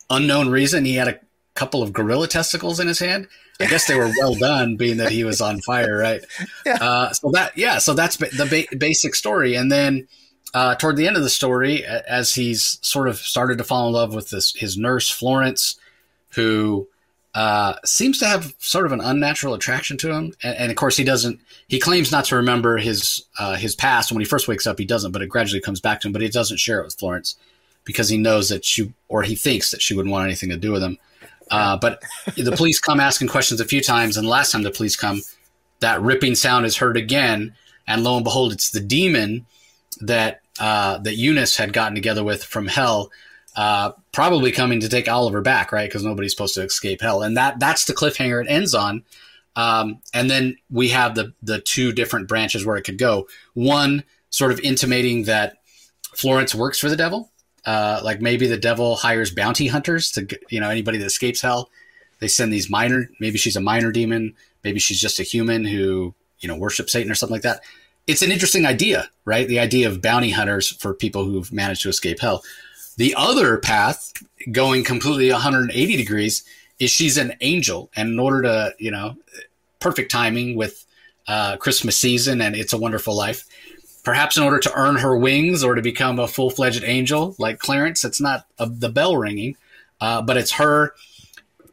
unknown 0.10 0.50
reason, 0.50 0.86
he 0.86 0.96
had 0.96 1.10
a 1.10 1.20
couple 1.56 1.84
of 1.84 1.92
gorilla 1.92 2.28
testicles 2.28 2.80
in 2.80 2.88
his 2.88 3.00
hand. 3.00 3.28
I 3.60 3.66
guess 3.66 3.88
they 3.88 3.96
were 3.96 4.12
well 4.20 4.36
done, 4.40 4.78
being 4.78 4.98
that 4.98 5.12
he 5.12 5.24
was 5.26 5.42
on 5.42 5.60
fire, 5.62 5.98
right? 5.98 6.24
Yeah. 6.66 6.78
Uh, 6.80 7.12
so 7.12 7.32
that, 7.32 7.58
yeah, 7.58 7.80
so 7.80 7.94
that's 7.94 8.16
the 8.18 8.68
ba- 8.70 8.78
basic 8.78 9.16
story, 9.16 9.56
and 9.56 9.72
then 9.72 10.08
uh, 10.56 10.74
toward 10.74 10.96
the 10.96 11.06
end 11.06 11.18
of 11.18 11.22
the 11.22 11.30
story, 11.30 11.86
as 11.86 12.34
he's 12.34 12.80
sort 12.82 13.10
of 13.10 13.18
started 13.18 13.58
to 13.58 13.64
fall 13.66 13.88
in 13.88 13.94
love 13.94 14.16
with 14.16 14.30
this 14.30 14.56
his 14.56 14.78
nurse 14.78 15.10
Florence, 15.10 15.78
who 16.30 16.88
uh, 17.34 17.76
seems 17.84 18.20
to 18.20 18.26
have 18.26 18.56
sort 18.60 18.86
of 18.86 18.94
an 18.94 19.02
unnatural 19.02 19.54
attraction 19.54 19.98
to 19.98 20.14
him, 20.14 20.34
and, 20.42 20.58
and, 20.58 20.72
of 20.72 20.78
course 20.78 20.96
he 20.96 21.04
doesn't. 21.04 21.42
He 21.68 21.78
claims 21.78 22.10
not 22.10 22.24
to 22.26 22.38
remember 22.38 22.78
his 22.78 23.26
uh, 23.38 23.56
his 23.56 23.76
past. 23.76 24.14
When 24.14 24.22
he 24.22 24.26
first 24.26 24.48
wakes 24.48 24.66
up, 24.66 24.80
he 24.80 24.86
doesn't, 24.86 25.12
but 25.12 25.22
it 25.22 25.28
gradually 25.28 25.60
comes 25.60 25.82
back 25.82 26.00
to 26.00 26.08
him. 26.08 26.14
But 26.14 26.22
he 26.22 26.30
doesn't 26.30 26.58
share 26.58 26.80
it 26.80 26.86
with 26.86 26.96
Florence 26.96 27.36
because 27.84 28.08
he 28.08 28.18
knows 28.18 28.48
that 28.48 28.64
she, 28.64 28.94
or 29.10 29.24
he 29.24 29.36
thinks 29.36 29.72
that 29.72 29.82
she 29.82 29.94
wouldn't 29.94 30.14
want 30.14 30.26
anything 30.26 30.50
to 30.50 30.58
do 30.58 30.72
with 30.72 30.82
him. 30.82 30.98
Uh, 31.52 31.76
but 31.76 32.02
the 32.38 32.56
police 32.56 32.80
come 32.80 33.02
asking 33.02 33.28
questions 33.28 33.60
a 33.60 33.66
few 33.66 33.82
times, 33.82 34.16
and 34.16 34.26
last 34.26 34.54
time 34.54 34.64
the 34.64 34.72
police 34.72 34.96
come, 34.96 35.22
that 35.82 36.02
ripping 36.02 36.34
sound 36.34 36.66
is 36.66 36.78
heard 36.78 36.96
again, 36.96 37.54
and 37.86 38.06
lo 38.06 38.16
and 38.16 38.24
behold, 38.24 38.54
it's 38.54 38.72
the 38.72 38.80
demon 38.80 39.46
that 40.00 40.42
uh, 40.60 40.98
that 41.00 41.16
Eunice 41.16 41.58
had 41.58 41.74
gotten 41.74 41.96
together 41.96 42.24
with 42.24 42.44
from 42.44 42.68
hell, 42.68 43.12
uh, 43.56 43.92
probably 44.12 44.52
coming 44.52 44.80
to 44.82 44.90
take 44.90 45.08
Oliver 45.08 45.42
back, 45.42 45.72
right? 45.72 45.90
Because 45.90 46.04
nobody's 46.04 46.32
supposed 46.32 46.56
to 46.56 46.64
escape 46.64 47.02
hell, 47.02 47.22
and 47.22 47.38
that 47.38 47.60
that's 47.60 47.86
the 47.86 47.94
cliffhanger 47.94 48.44
it 48.44 48.50
ends 48.50 48.74
on. 48.74 49.04
Um, 49.56 50.02
and 50.14 50.30
then 50.30 50.58
we 50.70 50.90
have 50.90 51.16
the 51.16 51.34
the 51.42 51.60
two 51.60 51.92
different 51.92 52.28
branches 52.28 52.66
where 52.66 52.78
it 52.78 52.84
could 52.84 52.98
go. 52.98 53.28
One 53.54 54.04
sort 54.30 54.52
of 54.52 54.60
intimating 54.60 55.24
that 55.24 55.58
Florence 56.14 56.54
works 56.54 56.80
for 56.80 56.90
the 56.90 56.98
devil, 56.98 57.32
uh, 57.66 58.02
like 58.04 58.22
maybe 58.22 58.48
the 58.48 58.58
devil 58.58 58.96
hires 58.96 59.32
bounty 59.32 59.68
hunters 59.68 60.12
to, 60.12 60.28
you 60.50 60.60
know, 60.60 60.70
anybody 60.70 60.98
that 60.98 61.06
escapes 61.06 61.42
hell. 61.42 61.70
They 62.20 62.28
send 62.28 62.54
these 62.54 62.70
minor, 62.70 63.10
maybe 63.20 63.38
she's 63.38 63.56
a 63.56 63.62
minor 63.62 63.92
demon. 63.92 64.36
Maybe 64.64 64.80
she's 64.80 65.00
just 65.00 65.20
a 65.20 65.24
human 65.24 65.64
who, 65.64 66.14
you 66.40 66.48
know, 66.48 66.58
worships 66.58 66.92
Satan 66.92 67.12
or 67.12 67.16
something 67.16 67.36
like 67.36 67.44
that. 67.44 67.62
It's 68.08 68.22
an 68.22 68.32
interesting 68.32 68.66
idea, 68.66 69.10
right? 69.26 69.48
The 69.48 69.60
idea 69.60 69.88
of 69.88 70.02
bounty 70.02 70.32
hunters 70.32 70.68
for 70.68 70.94
people 70.94 71.26
who've 71.26 71.52
managed 71.52 71.82
to 71.84 71.90
escape 71.90 72.20
hell. 72.20 72.44
The 72.98 73.16
other 73.18 73.58
path, 73.58 74.14
going 74.52 74.84
completely 74.84 75.32
180 75.32 75.98
degrees, 75.98 76.44
is 76.80 76.92
she's 76.92 77.18
an 77.18 77.34
angel. 77.42 77.90
And 77.96 78.10
in 78.10 78.20
order 78.20 78.44
to, 78.44 78.74
you 78.78 78.92
know, 78.92 79.16
perfect 79.80 80.12
timing 80.12 80.56
with 80.56 80.86
uh, 81.28 81.58
Christmas 81.58 81.98
season 81.98 82.42
and 82.42 82.56
It's 82.56 82.74
a 82.74 82.78
Wonderful 82.78 83.16
Life, 83.16 83.46
perhaps 84.04 84.38
in 84.38 84.44
order 84.44 84.60
to 84.60 84.74
earn 84.76 84.98
her 84.98 85.18
wings 85.18 85.64
or 85.64 85.76
to 85.76 85.82
become 85.82 86.20
a 86.20 86.28
full 86.28 86.52
fledged 86.52 86.84
angel 86.84 87.36
like 87.40 87.60
Clarence. 87.60 88.06
It's 88.06 88.22
not 88.22 88.46
a, 88.60 88.70
the 88.70 88.90
bell 88.90 89.18
ringing, 89.18 89.58
uh, 90.00 90.22
but 90.22 90.38
it's 90.38 90.52
her 90.54 90.94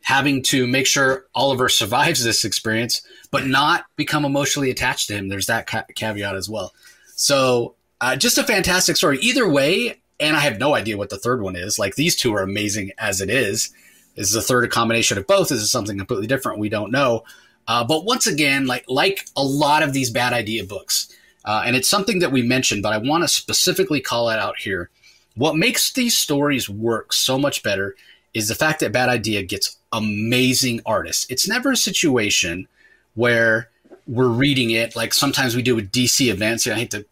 having 0.03 0.43
to 0.43 0.67
make 0.67 0.87
sure 0.87 1.27
Oliver 1.35 1.69
survives 1.69 2.23
this 2.23 2.45
experience, 2.45 3.03
but 3.31 3.47
not 3.47 3.85
become 3.97 4.25
emotionally 4.25 4.71
attached 4.71 5.09
to 5.09 5.15
him. 5.15 5.29
There's 5.29 5.47
that 5.47 5.67
ca- 5.67 5.85
caveat 5.95 6.35
as 6.35 6.49
well. 6.49 6.75
So, 7.15 7.77
uh, 8.01 8.17
just 8.17 8.39
a 8.39 8.43
fantastic 8.43 8.97
story. 8.97 9.19
Either 9.21 9.49
way, 9.49 10.01
and 10.19 10.37
I 10.37 10.41
have 10.41 10.59
no 10.59 10.75
idea 10.75 10.97
what 10.97 11.11
the 11.11 11.19
third 11.19 11.43
one 11.43 11.57
is. 11.57 11.79
Like 11.79 11.95
these 11.95 12.17
two 12.17 12.35
are 12.35 12.43
amazing 12.43 12.93
as 12.99 13.21
it 13.21 13.31
is. 13.31 13.73
Is 14.17 14.33
the 14.33 14.43
third 14.43 14.65
a 14.65 14.69
combination 14.69 15.19
of 15.19 15.27
both? 15.27 15.51
Is 15.51 15.63
it 15.63 15.69
something 15.69 15.97
completely 15.97 16.27
different? 16.27 16.59
We 16.59 16.69
don't 16.69 16.93
know. 16.93 17.25
Uh, 17.67 17.85
but 17.85 18.05
once 18.05 18.27
again, 18.27 18.67
like 18.67 18.85
like 18.89 19.27
a 19.37 19.43
lot 19.43 19.83
of 19.83 19.93
these 19.93 20.11
bad 20.11 20.33
idea 20.33 20.65
books, 20.65 21.15
uh, 21.45 21.63
and 21.65 21.77
it's 21.77 21.89
something 21.89 22.19
that 22.19 22.33
we 22.33 22.43
mentioned, 22.43 22.83
but 22.83 22.93
I 22.93 22.99
want 22.99 23.25
to 23.25 23.29
specifically 23.29 24.01
call 24.01 24.31
it 24.31 24.39
out 24.39 24.59
here. 24.59 24.91
What 25.35 25.57
makes 25.57 25.93
these 25.93 26.17
stories 26.17 26.69
work 26.69 27.13
so 27.13 27.39
much 27.39 27.63
better 27.63 27.97
is 28.35 28.49
the 28.49 28.55
fact 28.55 28.81
that 28.81 28.93
Bad 28.93 29.09
Idea 29.09 29.43
gets 29.43 29.77
amazing 29.93 30.81
artists. 30.87 31.27
It's 31.29 31.49
never 31.49 31.73
a 31.73 31.77
situation 31.77 32.67
where 33.15 33.69
we're 34.07 34.29
reading 34.29 34.71
it. 34.71 34.97
Like 34.97 35.15
sometimes 35.15 35.55
we 35.55 35.63
do 35.63 35.79
a 35.79 35.83
DC 35.83 36.31
events. 36.31 36.67
I 36.67 36.75
hate 36.75 36.91
to 36.93 37.07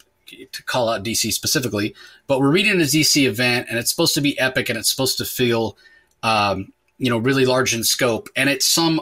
to 0.51 0.63
call 0.63 0.87
out 0.87 1.03
DC 1.03 1.31
specifically, 1.33 1.93
but 2.25 2.39
we're 2.39 2.51
reading 2.51 2.73
a 2.73 2.85
DC 2.85 3.27
event 3.27 3.67
and 3.69 3.77
it's 3.77 3.89
supposed 3.89 4.13
to 4.13 4.21
be 4.21 4.39
epic 4.39 4.69
and 4.69 4.79
it's 4.79 4.89
supposed 4.89 5.17
to 5.17 5.25
feel, 5.25 5.77
um, 6.23 6.71
you 6.97 7.09
know, 7.09 7.17
really 7.17 7.45
large 7.45 7.73
in 7.73 7.83
scope. 7.83 8.29
And 8.37 8.49
it's 8.49 8.65
some 8.65 9.01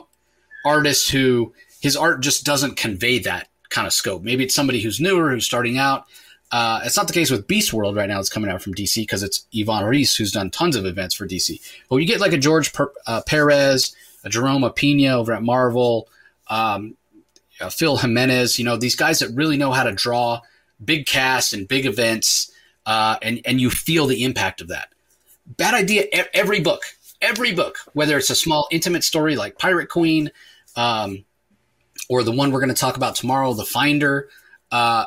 artist 0.65 1.11
who 1.11 1.53
his 1.81 1.95
art 1.95 2.21
just 2.21 2.45
doesn't 2.45 2.77
convey 2.77 3.19
that 3.19 3.47
kind 3.69 3.87
of 3.87 3.93
scope. 3.93 4.23
Maybe 4.23 4.43
it's 4.43 4.55
somebody 4.55 4.81
who's 4.81 4.99
newer, 4.99 5.29
who's 5.29 5.45
starting 5.45 5.77
out. 5.77 6.05
Uh, 6.51 6.81
it's 6.83 6.97
not 6.97 7.07
the 7.07 7.13
case 7.13 7.29
with 7.29 7.47
Beast 7.47 7.73
World 7.73 7.95
right 7.95 8.09
now. 8.09 8.19
It's 8.19 8.29
coming 8.29 8.49
out 8.49 8.61
from 8.61 8.73
DC 8.73 9.03
because 9.03 9.21
it's 9.21 9.45
Ivan 9.57 9.85
Reis 9.85 10.15
who's 10.15 10.31
done 10.31 10.49
tons 10.49 10.75
of 10.75 10.85
events 10.85 11.13
for 11.15 11.27
DC. 11.27 11.61
But 11.89 11.97
you 11.97 12.05
get 12.05 12.19
like 12.19 12.33
a 12.33 12.37
George 12.37 12.73
per- 12.73 12.91
uh, 13.05 13.21
Perez, 13.25 13.95
a 14.23 14.29
Jerome 14.29 14.63
Opeña 14.63 15.11
over 15.11 15.33
at 15.33 15.43
Marvel, 15.43 16.07
um, 16.47 16.95
Phil 17.69 17.97
Jimenez, 17.97 18.57
you 18.57 18.65
know, 18.65 18.77
these 18.77 18.95
guys 18.95 19.19
that 19.19 19.29
really 19.35 19.57
know 19.57 19.71
how 19.71 19.83
to 19.83 19.91
draw 19.91 20.41
big 20.83 21.05
casts 21.05 21.53
and 21.53 21.67
big 21.67 21.85
events, 21.85 22.51
uh, 22.85 23.17
and, 23.21 23.41
and 23.45 23.59
you 23.59 23.69
feel 23.69 24.07
the 24.07 24.23
impact 24.23 24.61
of 24.61 24.69
that. 24.69 24.89
Bad 25.45 25.73
idea. 25.73 26.05
Every 26.33 26.61
book, 26.61 26.83
every 27.21 27.53
book, 27.53 27.79
whether 27.93 28.17
it's 28.17 28.29
a 28.29 28.35
small 28.35 28.67
intimate 28.71 29.03
story 29.03 29.35
like 29.35 29.57
Pirate 29.57 29.89
Queen, 29.89 30.31
um, 30.75 31.25
or 32.07 32.23
the 32.23 32.31
one 32.31 32.51
we're 32.51 32.61
going 32.61 32.73
to 32.73 32.79
talk 32.79 32.95
about 32.95 33.15
tomorrow, 33.15 33.53
The 33.53 33.65
Finder, 33.65 34.29
uh, 34.71 35.05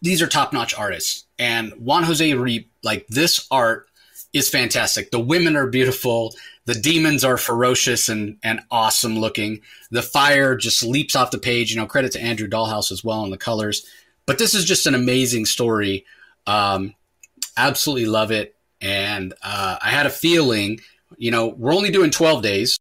these 0.00 0.22
are 0.22 0.26
top 0.26 0.52
notch 0.52 0.74
artists. 0.74 1.24
And 1.38 1.72
Juan 1.74 2.04
Jose 2.04 2.30
Ryp, 2.30 2.66
like 2.82 3.06
this 3.08 3.46
art 3.50 3.88
is 4.32 4.48
fantastic. 4.48 5.10
The 5.10 5.20
women 5.20 5.56
are 5.56 5.66
beautiful. 5.66 6.34
The 6.66 6.74
demons 6.74 7.24
are 7.24 7.36
ferocious 7.36 8.08
and, 8.08 8.38
and 8.42 8.60
awesome 8.70 9.18
looking. 9.18 9.60
The 9.90 10.02
fire 10.02 10.56
just 10.56 10.82
leaps 10.82 11.16
off 11.16 11.30
the 11.30 11.38
page. 11.38 11.70
You 11.70 11.80
know, 11.80 11.86
credit 11.86 12.12
to 12.12 12.20
Andrew 12.20 12.48
Dalhouse 12.48 12.92
as 12.92 13.04
well 13.04 13.20
on 13.20 13.30
the 13.30 13.38
colors. 13.38 13.86
But 14.26 14.38
this 14.38 14.54
is 14.54 14.64
just 14.64 14.86
an 14.86 14.94
amazing 14.94 15.46
story. 15.46 16.04
Um, 16.46 16.94
absolutely 17.56 18.06
love 18.06 18.30
it. 18.30 18.56
And 18.80 19.32
uh, 19.42 19.78
I 19.80 19.90
had 19.90 20.06
a 20.06 20.10
feeling, 20.10 20.80
you 21.16 21.30
know, 21.30 21.46
we're 21.48 21.74
only 21.74 21.90
doing 21.90 22.10
12 22.10 22.42
days. 22.42 22.78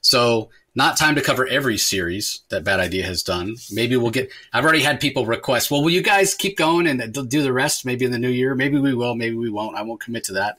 So 0.00 0.50
not 0.74 0.96
time 0.96 1.14
to 1.16 1.22
cover 1.22 1.46
every 1.46 1.76
series 1.78 2.40
that 2.48 2.64
Bad 2.64 2.80
Idea 2.80 3.04
has 3.04 3.22
done. 3.22 3.56
Maybe 3.72 3.96
we'll 3.96 4.10
get. 4.10 4.30
I've 4.52 4.64
already 4.64 4.82
had 4.82 5.00
people 5.00 5.26
request. 5.26 5.70
Well, 5.70 5.82
will 5.82 5.90
you 5.90 6.02
guys 6.02 6.34
keep 6.34 6.56
going 6.56 6.86
and 6.86 7.12
do 7.12 7.42
the 7.42 7.52
rest? 7.52 7.84
Maybe 7.84 8.04
in 8.04 8.12
the 8.12 8.18
new 8.18 8.30
year. 8.30 8.54
Maybe 8.54 8.78
we 8.78 8.94
will. 8.94 9.14
Maybe 9.14 9.34
we 9.34 9.50
won't. 9.50 9.76
I 9.76 9.82
won't 9.82 10.00
commit 10.00 10.24
to 10.24 10.34
that. 10.34 10.58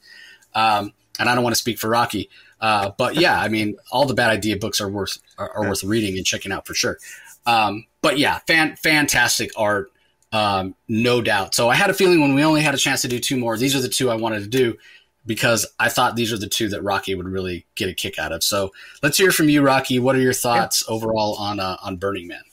Um, 0.54 0.94
and 1.20 1.30
I 1.30 1.36
don't 1.36 1.44
want 1.44 1.56
to 1.56 1.60
speak 1.60 1.80
for 1.80 1.90
Rocky. 1.90 2.30
Uh, 2.60 2.92
but 2.98 3.16
yeah, 3.16 3.40
I 3.40 3.48
mean, 3.48 3.78
all 3.92 4.06
the 4.06 4.14
Bad 4.14 4.30
Idea 4.30 4.58
books 4.58 4.82
are 4.82 4.90
worth 4.90 5.18
are, 5.38 5.50
are 5.52 5.70
worth 5.70 5.84
reading 5.84 6.18
and 6.18 6.26
checking 6.26 6.52
out 6.52 6.68
for 6.68 6.74
sure. 6.74 6.98
Um, 7.46 7.86
but 8.02 8.20
yeah, 8.20 8.40
fan, 8.48 8.76
fantastic 8.76 9.52
art, 9.58 9.92
um, 10.32 10.76
no 10.88 11.22
doubt. 11.22 11.56
So 11.56 11.70
I 11.70 11.76
had 11.76 11.90
a 11.90 11.94
feeling 11.94 12.22
when 12.22 12.36
we 12.36 12.44
only 12.44 12.62
had 12.62 12.76
a 12.76 12.78
chance 12.78 13.02
to 13.02 13.08
do 13.08 13.20
two 13.20 13.38
more, 13.38 13.58
these 13.58 13.76
are 13.76 13.82
the 13.82 13.90
two 13.90 14.10
I 14.12 14.16
wanted 14.16 14.42
to 14.42 14.48
do 14.50 14.78
because 15.26 15.66
I 15.80 15.90
thought 15.90 16.16
these 16.16 16.34
are 16.34 16.38
the 16.38 16.48
two 16.48 16.70
that 16.70 16.84
Rocky 16.84 17.16
would 17.16 17.28
really 17.28 17.66
get 17.76 17.90
a 17.90 17.94
kick 17.94 18.18
out 18.18 18.32
of. 18.32 18.44
So 18.44 18.72
let's 19.04 19.18
hear 19.18 19.32
from 19.32 19.50
you, 19.50 19.62
Rocky. 19.62 20.00
What 20.00 20.16
are 20.16 20.22
your 20.22 20.34
thoughts 20.34 20.84
yeah. 20.88 20.94
overall 20.94 21.36
on 21.36 21.60
uh, 21.60 21.78
on 21.84 21.98
Burning 21.98 22.28
Man? 22.28 22.44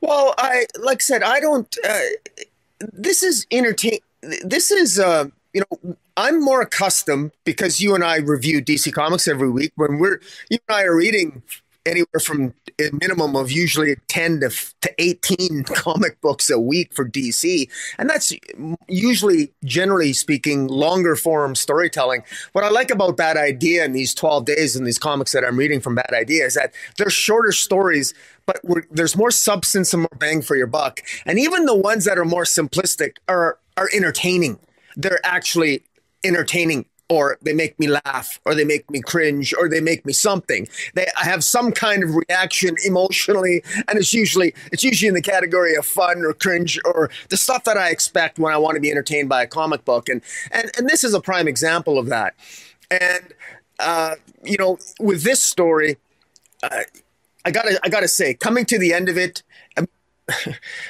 Well, 0.00 0.34
I 0.38 0.66
like 0.78 0.98
I 0.98 1.00
said, 1.00 1.22
I 1.22 1.40
don't. 1.40 1.76
Uh, 1.84 1.98
this 2.92 3.22
is 3.22 3.46
entertain. 3.50 3.98
This 4.44 4.70
is 4.70 4.98
uh, 4.98 5.26
you 5.52 5.62
know, 5.62 5.96
I'm 6.16 6.42
more 6.42 6.60
accustomed 6.60 7.32
because 7.44 7.80
you 7.80 7.94
and 7.94 8.04
I 8.04 8.16
review 8.16 8.62
DC 8.62 8.92
Comics 8.92 9.26
every 9.26 9.50
week. 9.50 9.72
When 9.76 9.98
we're 9.98 10.20
you 10.50 10.58
and 10.68 10.76
I 10.76 10.82
are 10.82 10.96
reading 10.96 11.42
anywhere 11.86 12.20
from 12.20 12.54
a 12.80 12.90
minimum 12.92 13.36
of 13.36 13.52
usually 13.52 13.96
10 14.08 14.40
to, 14.40 14.50
to 14.80 14.94
18 14.98 15.64
comic 15.74 16.20
books 16.20 16.50
a 16.50 16.58
week 16.58 16.92
for 16.94 17.08
DC. 17.08 17.68
And 17.98 18.08
that's 18.08 18.32
usually, 18.88 19.52
generally 19.64 20.12
speaking, 20.12 20.66
longer 20.66 21.16
form 21.16 21.54
storytelling. 21.54 22.22
What 22.52 22.64
I 22.64 22.70
like 22.70 22.90
about 22.90 23.16
Bad 23.16 23.36
Idea 23.36 23.84
in 23.84 23.92
these 23.92 24.14
12 24.14 24.44
days 24.44 24.76
and 24.76 24.86
these 24.86 24.98
comics 24.98 25.32
that 25.32 25.44
I'm 25.44 25.58
reading 25.58 25.80
from 25.80 25.94
Bad 25.94 26.12
Idea 26.12 26.46
is 26.46 26.54
that 26.54 26.72
they're 26.96 27.10
shorter 27.10 27.52
stories, 27.52 28.14
but 28.46 28.60
there's 28.90 29.16
more 29.16 29.30
substance 29.30 29.92
and 29.92 30.02
more 30.02 30.18
bang 30.18 30.42
for 30.42 30.56
your 30.56 30.66
buck. 30.66 31.00
And 31.26 31.38
even 31.38 31.66
the 31.66 31.76
ones 31.76 32.04
that 32.04 32.18
are 32.18 32.24
more 32.24 32.44
simplistic 32.44 33.16
are, 33.28 33.58
are 33.76 33.88
entertaining. 33.94 34.58
They're 34.96 35.24
actually 35.24 35.84
entertaining 36.24 36.86
or 37.08 37.38
they 37.42 37.52
make 37.52 37.78
me 37.78 37.88
laugh 37.88 38.40
or 38.44 38.54
they 38.54 38.64
make 38.64 38.90
me 38.90 39.00
cringe 39.00 39.54
or 39.58 39.68
they 39.68 39.80
make 39.80 40.04
me 40.06 40.12
something. 40.12 40.68
They 40.94 41.06
I 41.20 41.24
have 41.24 41.44
some 41.44 41.72
kind 41.72 42.02
of 42.02 42.10
reaction 42.14 42.76
emotionally 42.84 43.62
and 43.88 43.98
it's 43.98 44.14
usually 44.14 44.54
it's 44.72 44.82
usually 44.82 45.08
in 45.08 45.14
the 45.14 45.22
category 45.22 45.74
of 45.74 45.84
fun 45.86 46.24
or 46.24 46.32
cringe 46.32 46.78
or 46.84 47.10
the 47.28 47.36
stuff 47.36 47.64
that 47.64 47.76
i 47.76 47.90
expect 47.90 48.38
when 48.38 48.52
i 48.52 48.56
want 48.56 48.74
to 48.74 48.80
be 48.80 48.90
entertained 48.90 49.28
by 49.28 49.42
a 49.42 49.46
comic 49.46 49.84
book. 49.84 50.08
And 50.08 50.22
and, 50.50 50.70
and 50.76 50.88
this 50.88 51.04
is 51.04 51.14
a 51.14 51.20
prime 51.20 51.48
example 51.48 51.98
of 51.98 52.06
that. 52.06 52.34
And 52.90 53.34
uh, 53.78 54.14
you 54.42 54.56
know 54.58 54.78
with 55.00 55.24
this 55.24 55.42
story 55.42 55.96
uh, 56.62 56.82
i 57.44 57.50
gotta 57.50 57.80
i 57.82 57.88
gotta 57.88 58.06
say 58.08 58.32
coming 58.34 58.64
to 58.66 58.78
the 58.78 58.92
end 58.92 59.08
of 59.08 59.18
it 59.18 59.42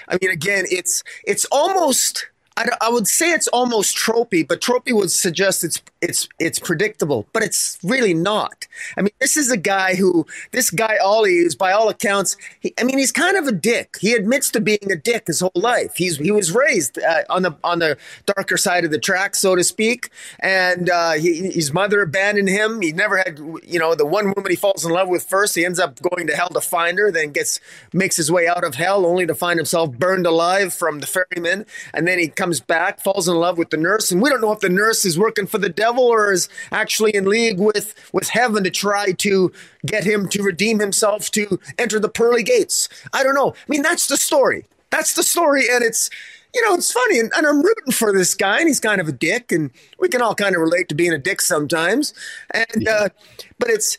I 0.09 0.19
mean, 0.21 0.31
again, 0.31 0.65
it's 0.71 1.03
it's 1.25 1.45
almost 1.47 2.29
I, 2.57 2.69
I 2.81 2.89
would 2.89 3.09
say 3.09 3.31
it's 3.31 3.49
almost 3.49 3.97
tropey, 3.97 4.47
but 4.47 4.61
tropey 4.61 4.93
would 4.93 5.11
suggest 5.11 5.65
it's 5.65 5.83
it's 6.05 6.29
it's 6.39 6.59
predictable, 6.59 7.27
but 7.33 7.43
it's 7.43 7.79
really 7.83 8.15
not. 8.15 8.67
I 8.97 9.03
mean, 9.03 9.11
this 9.21 9.37
is 9.37 9.51
a 9.51 9.57
guy 9.57 9.95
who 9.95 10.27
this 10.53 10.71
guy 10.71 10.99
Ollie 11.03 11.39
is, 11.39 11.55
by 11.55 11.73
all 11.73 11.89
accounts, 11.89 12.37
he, 12.61 12.75
I 12.79 12.85
mean, 12.85 12.99
he's 12.99 13.13
kind 13.13 13.37
of 13.37 13.47
a 13.47 13.53
dick. 13.53 13.97
He 14.01 14.13
admits 14.13 14.51
to 14.51 14.61
being 14.61 14.91
a 14.91 14.97
dick 14.97 15.27
his 15.27 15.41
whole 15.41 15.53
life. 15.55 15.97
He's 15.97 16.19
he 16.19 16.31
was 16.31 16.53
raised 16.53 16.99
uh, 16.99 17.23
on 17.31 17.43
the 17.43 17.57
on 17.65 17.79
the 17.79 17.97
darker 18.27 18.57
side 18.57 18.85
of 18.85 18.91
the 18.91 18.99
track, 18.99 19.35
so 19.35 19.57
to 19.57 19.65
speak, 19.65 20.11
and 20.41 20.91
uh, 20.91 21.13
he, 21.13 21.51
his 21.51 21.73
mother 21.73 22.03
abandoned 22.03 22.49
him. 22.49 22.83
He 22.83 22.93
never 22.93 23.17
had, 23.17 23.39
you 23.65 23.79
know, 23.79 23.95
the 23.95 24.07
one 24.07 24.33
woman 24.37 24.51
he 24.51 24.57
falls 24.57 24.85
in 24.85 24.93
love 24.93 25.09
with 25.09 25.25
first. 25.25 25.55
He 25.55 25.65
ends 25.65 25.81
up 25.81 26.01
going 26.03 26.27
to 26.27 26.37
hell 26.37 26.51
to 26.51 26.61
find 26.61 26.99
her, 26.99 27.11
then 27.11 27.33
gets 27.33 27.61
makes 27.93 28.17
his 28.17 28.31
way 28.31 28.47
out 28.47 28.65
of 28.65 28.75
hell, 28.75 29.07
only 29.07 29.27
to 29.27 29.35
find 29.35 29.59
himself 29.59 29.93
burned 29.93 30.27
alive 30.27 30.75
from 30.75 31.01
the 31.01 31.07
ferryman, 31.07 31.65
and 31.95 32.07
then 32.07 32.19
he 32.19 32.29
comes 32.29 32.61
back, 32.61 33.01
falls 33.01 33.27
in 33.27 33.37
love 33.37 33.57
with 33.57 33.71
the 33.71 33.77
nurse, 33.79 34.13
and 34.13 34.21
we 34.21 34.29
don't 34.29 34.43
know 34.43 34.53
if 34.53 34.61
the 34.61 34.69
nurse 34.69 35.05
is 35.05 35.19
working 35.19 35.47
for 35.47 35.59
the 35.59 35.69
devil 35.69 35.94
or 35.99 36.33
is 36.33 36.49
actually 36.73 37.15
in 37.15 37.25
league 37.25 37.59
with 37.59 37.95
with 38.13 38.29
heaven 38.29 38.65
to 38.65 38.71
try 38.71 39.13
to 39.13 39.53
get 39.87 40.05
him 40.05 40.29
to 40.29 40.43
redeem 40.43 40.79
himself 40.79 41.31
to 41.33 41.59
enter 41.79 41.99
the 41.99 42.09
pearly 42.09 42.43
gates. 42.43 42.89
I 43.13 43.23
don't 43.23 43.35
know. 43.35 43.51
I 43.51 43.65
mean, 43.69 43.83
that's 43.83 44.07
the 44.07 44.17
story. 44.17 44.67
That's 44.91 45.15
the 45.15 45.23
story, 45.23 45.65
and 45.71 45.83
it's 45.83 46.11
you 46.55 46.65
know, 46.65 46.75
it's 46.75 46.93
funny, 46.93 47.19
and, 47.19 47.33
and, 47.37 47.47
I'm 47.47 47.61
rooting 47.63 47.93
for 47.93 48.13
this 48.13 48.33
guy, 48.33 48.61
and 48.61 48.69
he's 48.69 48.79
kind 48.79 49.01
of 49.01 49.09
a 49.09 49.13
dick, 49.13 49.51
and 49.51 49.73
we 49.99 50.09
can 50.09 50.23
all 50.23 50.37
kind 50.37 50.55
of 50.55 50.61
relate 50.61 50.89
to 50.89 50.95
being 50.95 51.13
a 51.13 51.19
dick 51.19 51.41
sometimes. 51.41 52.15
And 52.53 52.87
uh, 52.87 53.09
but 53.59 53.71
it's 53.71 53.99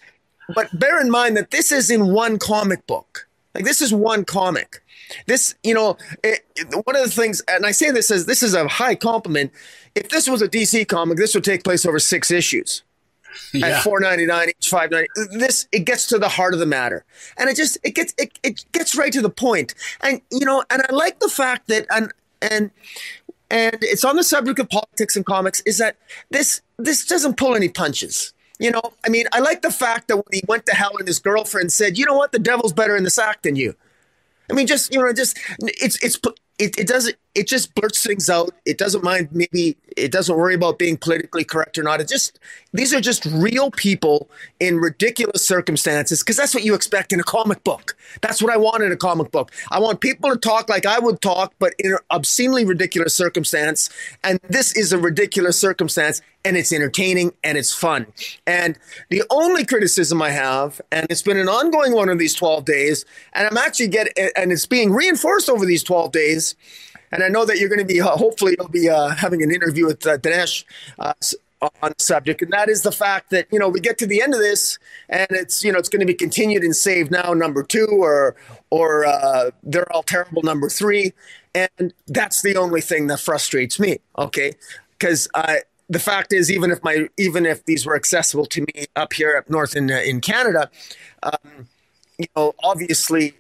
but 0.56 0.80
bear 0.80 1.02
in 1.02 1.12
mind 1.12 1.36
that 1.36 1.52
this 1.52 1.72
is 1.72 1.92
in 1.92 2.14
one 2.14 2.40
comic 2.40 2.88
book. 2.88 3.28
Like 3.54 3.66
this 3.66 3.82
is 3.82 3.94
one 3.94 4.24
comic. 4.24 4.82
This, 5.26 5.56
you 5.64 5.74
know, 5.74 5.98
it, 6.24 6.42
one 6.72 6.96
of 6.96 7.04
the 7.04 7.10
things, 7.10 7.42
and 7.48 7.66
I 7.66 7.72
say 7.72 7.92
this 7.92 8.12
as 8.12 8.26
this 8.26 8.44
is 8.44 8.54
a 8.54 8.68
high 8.68 8.96
compliment. 8.96 9.52
If 9.94 10.10
this 10.10 10.28
was 10.28 10.42
a 10.42 10.48
DC 10.48 10.88
comic, 10.88 11.18
this 11.18 11.34
would 11.36 11.44
take 11.44 11.64
place 11.64 11.86
over 11.86 12.00
six 12.00 12.32
issues. 12.32 12.84
Yeah. 13.54 13.68
At 13.68 13.84
four 13.84 14.00
ninety 14.00 14.26
nine 14.26 14.50
each, 14.50 14.70
five 14.70 14.92
ninety. 14.92 15.10
This 15.38 15.68
it 15.72 15.80
gets 15.80 16.08
to 16.08 16.18
the 16.18 16.30
heart 16.30 16.54
of 16.54 16.60
the 16.60 16.66
matter, 16.66 17.04
and 17.38 17.50
it 17.50 17.58
just 17.58 17.78
it 17.84 17.94
gets 17.94 18.14
it, 18.18 18.40
it 18.44 18.66
gets 18.72 18.96
right 18.96 19.12
to 19.12 19.22
the 19.22 19.30
point. 19.30 19.76
And 20.02 20.22
you 20.32 20.46
know, 20.46 20.64
and 20.70 20.82
I 20.82 20.94
like 20.94 21.20
the 21.20 21.28
fact 21.28 21.68
that 21.68 21.86
and 21.94 22.14
and 22.42 22.72
and 23.50 23.78
it's 23.82 24.06
on 24.06 24.16
the 24.16 24.24
subject 24.24 24.60
of 24.60 24.70
politics 24.70 25.16
and 25.16 25.26
comics 25.26 25.62
is 25.62 25.78
that 25.80 25.98
this 26.30 26.62
this 26.78 27.06
doesn't 27.06 27.38
pull 27.38 27.56
any 27.56 27.70
punches. 27.70 28.34
You 28.58 28.72
know, 28.72 28.82
I 29.06 29.10
mean, 29.10 29.26
I 29.34 29.40
like 29.40 29.62
the 29.62 29.72
fact 29.72 30.08
that 30.08 30.16
when 30.16 30.32
he 30.32 30.42
went 30.48 30.66
to 30.68 30.74
hell 30.74 30.96
and 30.98 31.08
his 31.08 31.20
girlfriend 31.20 31.74
said, 31.74 31.98
"You 31.98 32.06
know 32.06 32.16
what? 32.16 32.32
The 32.32 32.40
devil's 32.40 32.74
better 32.74 32.96
in 32.96 33.04
the 33.04 33.10
sack 33.10 33.42
than 33.42 33.56
you." 33.56 33.76
I 34.50 34.54
mean, 34.54 34.68
just 34.68 34.94
you 34.94 35.00
know, 35.00 35.12
just 35.14 35.38
it's 35.60 36.02
it's 36.04 36.18
it, 36.60 36.78
it 36.78 36.88
doesn't 36.88 37.16
it 37.36 37.48
just 37.48 37.76
blurts 37.76 38.04
things 38.04 38.30
out. 38.30 38.54
It 38.66 38.78
doesn't 38.78 39.04
mind 39.04 39.30
maybe 39.32 39.76
it 39.98 40.12
doesn't 40.12 40.36
worry 40.36 40.56
about 40.56 40.80
being 40.80 40.98
politically 40.98 41.44
correct 41.44 41.78
or 41.78 41.84
not. 41.84 42.02
It 42.02 42.08
just 42.08 42.40
these 42.74 42.94
are 42.94 43.02
just 43.02 43.26
real 43.26 43.72
people 43.72 44.30
in 44.60 44.80
ridiculous 44.80 45.46
circumstances 45.46 46.22
because 46.22 46.38
that's 46.38 46.54
what 46.54 46.64
you 46.64 46.74
expect 46.74 47.12
in 47.14 47.20
a 47.20 47.24
comic 47.24 47.64
book. 47.64 47.96
That's 48.22 48.42
what 48.42 48.54
I 48.54 48.58
want 48.58 48.84
in 48.84 48.92
a 48.92 48.98
comic 48.98 49.32
book. 49.32 49.52
I 49.70 49.80
want 49.80 50.00
people 50.00 50.30
to 50.32 50.38
talk 50.38 50.70
like 50.70 50.86
I 50.86 51.00
would 51.00 51.22
talk, 51.22 51.54
but 51.60 51.74
in 51.78 51.94
an 51.94 52.00
obscenely 52.10 52.66
ridiculous 52.66 53.14
circumstance. 53.14 53.90
And 54.24 54.40
this 54.48 54.76
is 54.76 54.94
a 54.94 54.98
ridiculous 54.98 55.60
circumstance, 55.60 56.22
and 56.44 56.56
it's 56.56 56.72
entertaining 56.72 57.34
and 57.44 57.58
it's 57.58 57.74
fun. 57.74 58.08
And 58.48 58.78
the 59.10 59.24
only 59.30 59.66
criticism 59.66 60.22
I 60.22 60.32
have, 60.32 60.80
and 60.92 61.08
it's 61.10 61.22
been 61.22 61.38
an 61.38 61.50
ongoing 61.50 61.94
one 61.94 62.10
of 62.10 62.20
these 62.20 62.34
12 62.34 62.66
days, 62.66 63.06
and 63.34 63.48
I'm 63.48 63.58
actually 63.58 63.90
getting, 63.90 64.14
and 64.36 64.52
it's 64.52 64.66
being 64.66 64.92
reinforced 64.92 65.50
over 65.50 65.66
these 65.66 65.84
12 65.84 66.12
days. 66.12 66.56
And 67.12 67.24
I 67.24 67.30
know 67.30 67.46
that 67.46 67.60
you're 67.60 67.70
going 67.70 67.80
to 67.80 67.86
be, 67.86 68.02
uh, 68.02 68.08
hopefully, 68.08 68.56
you'll 68.58 68.68
be 68.68 68.90
uh, 68.90 69.10
having 69.10 69.42
an 69.42 69.52
interview 69.52 69.86
with 69.86 70.06
uh, 70.06 70.18
Dinesh 70.18 70.64
uh, 71.00 71.14
on 71.62 71.94
the 71.98 72.04
subject, 72.04 72.42
and 72.42 72.52
that 72.52 72.70
is 72.70 72.82
the 72.82 72.92
fact 72.92 73.30
that 73.32 73.48
you 73.52 73.60
know 73.60 73.70
we 73.70 73.80
get 73.80 73.98
to 74.00 74.06
the 74.06 74.22
end 74.22 74.34
of 74.34 74.40
this, 74.40 74.78
and 75.10 75.28
it's 75.30 75.64
you 75.64 75.72
know 75.72 75.80
it's 75.80 75.90
going 75.90 76.02
to 76.02 76.06
be 76.06 76.14
continued 76.14 76.64
in 76.64 76.74
Save 76.74 77.12
Now 77.12 77.34
number 77.34 77.64
two, 77.64 77.88
or 77.92 78.36
or 78.70 79.06
uh, 79.06 79.52
They're 79.64 79.92
All 79.94 80.04
Terrible 80.04 80.44
number 80.44 80.70
three, 80.70 81.14
and 81.54 81.94
that's 82.08 82.42
the 82.42 82.56
only 82.58 82.82
thing 82.82 83.08
that 83.08 83.20
frustrates 83.20 83.80
me. 83.80 84.00
Okay, 84.18 84.54
because 84.98 85.28
I 85.34 85.62
the 85.90 86.00
fact 86.00 86.34
is, 86.34 86.52
even 86.52 86.72
if 86.72 86.84
my 86.84 87.08
even 87.18 87.46
if 87.46 87.66
these 87.66 87.86
were 87.86 87.96
accessible 87.96 88.46
to 88.48 88.62
me 88.62 88.86
up 88.96 89.14
here 89.14 89.38
up 89.38 89.50
north 89.50 89.76
in 89.76 89.90
in 89.90 90.22
Canada, 90.22 90.70
um, 91.24 91.68
you 92.18 92.28
know, 92.36 92.54
obviously, 92.64 93.36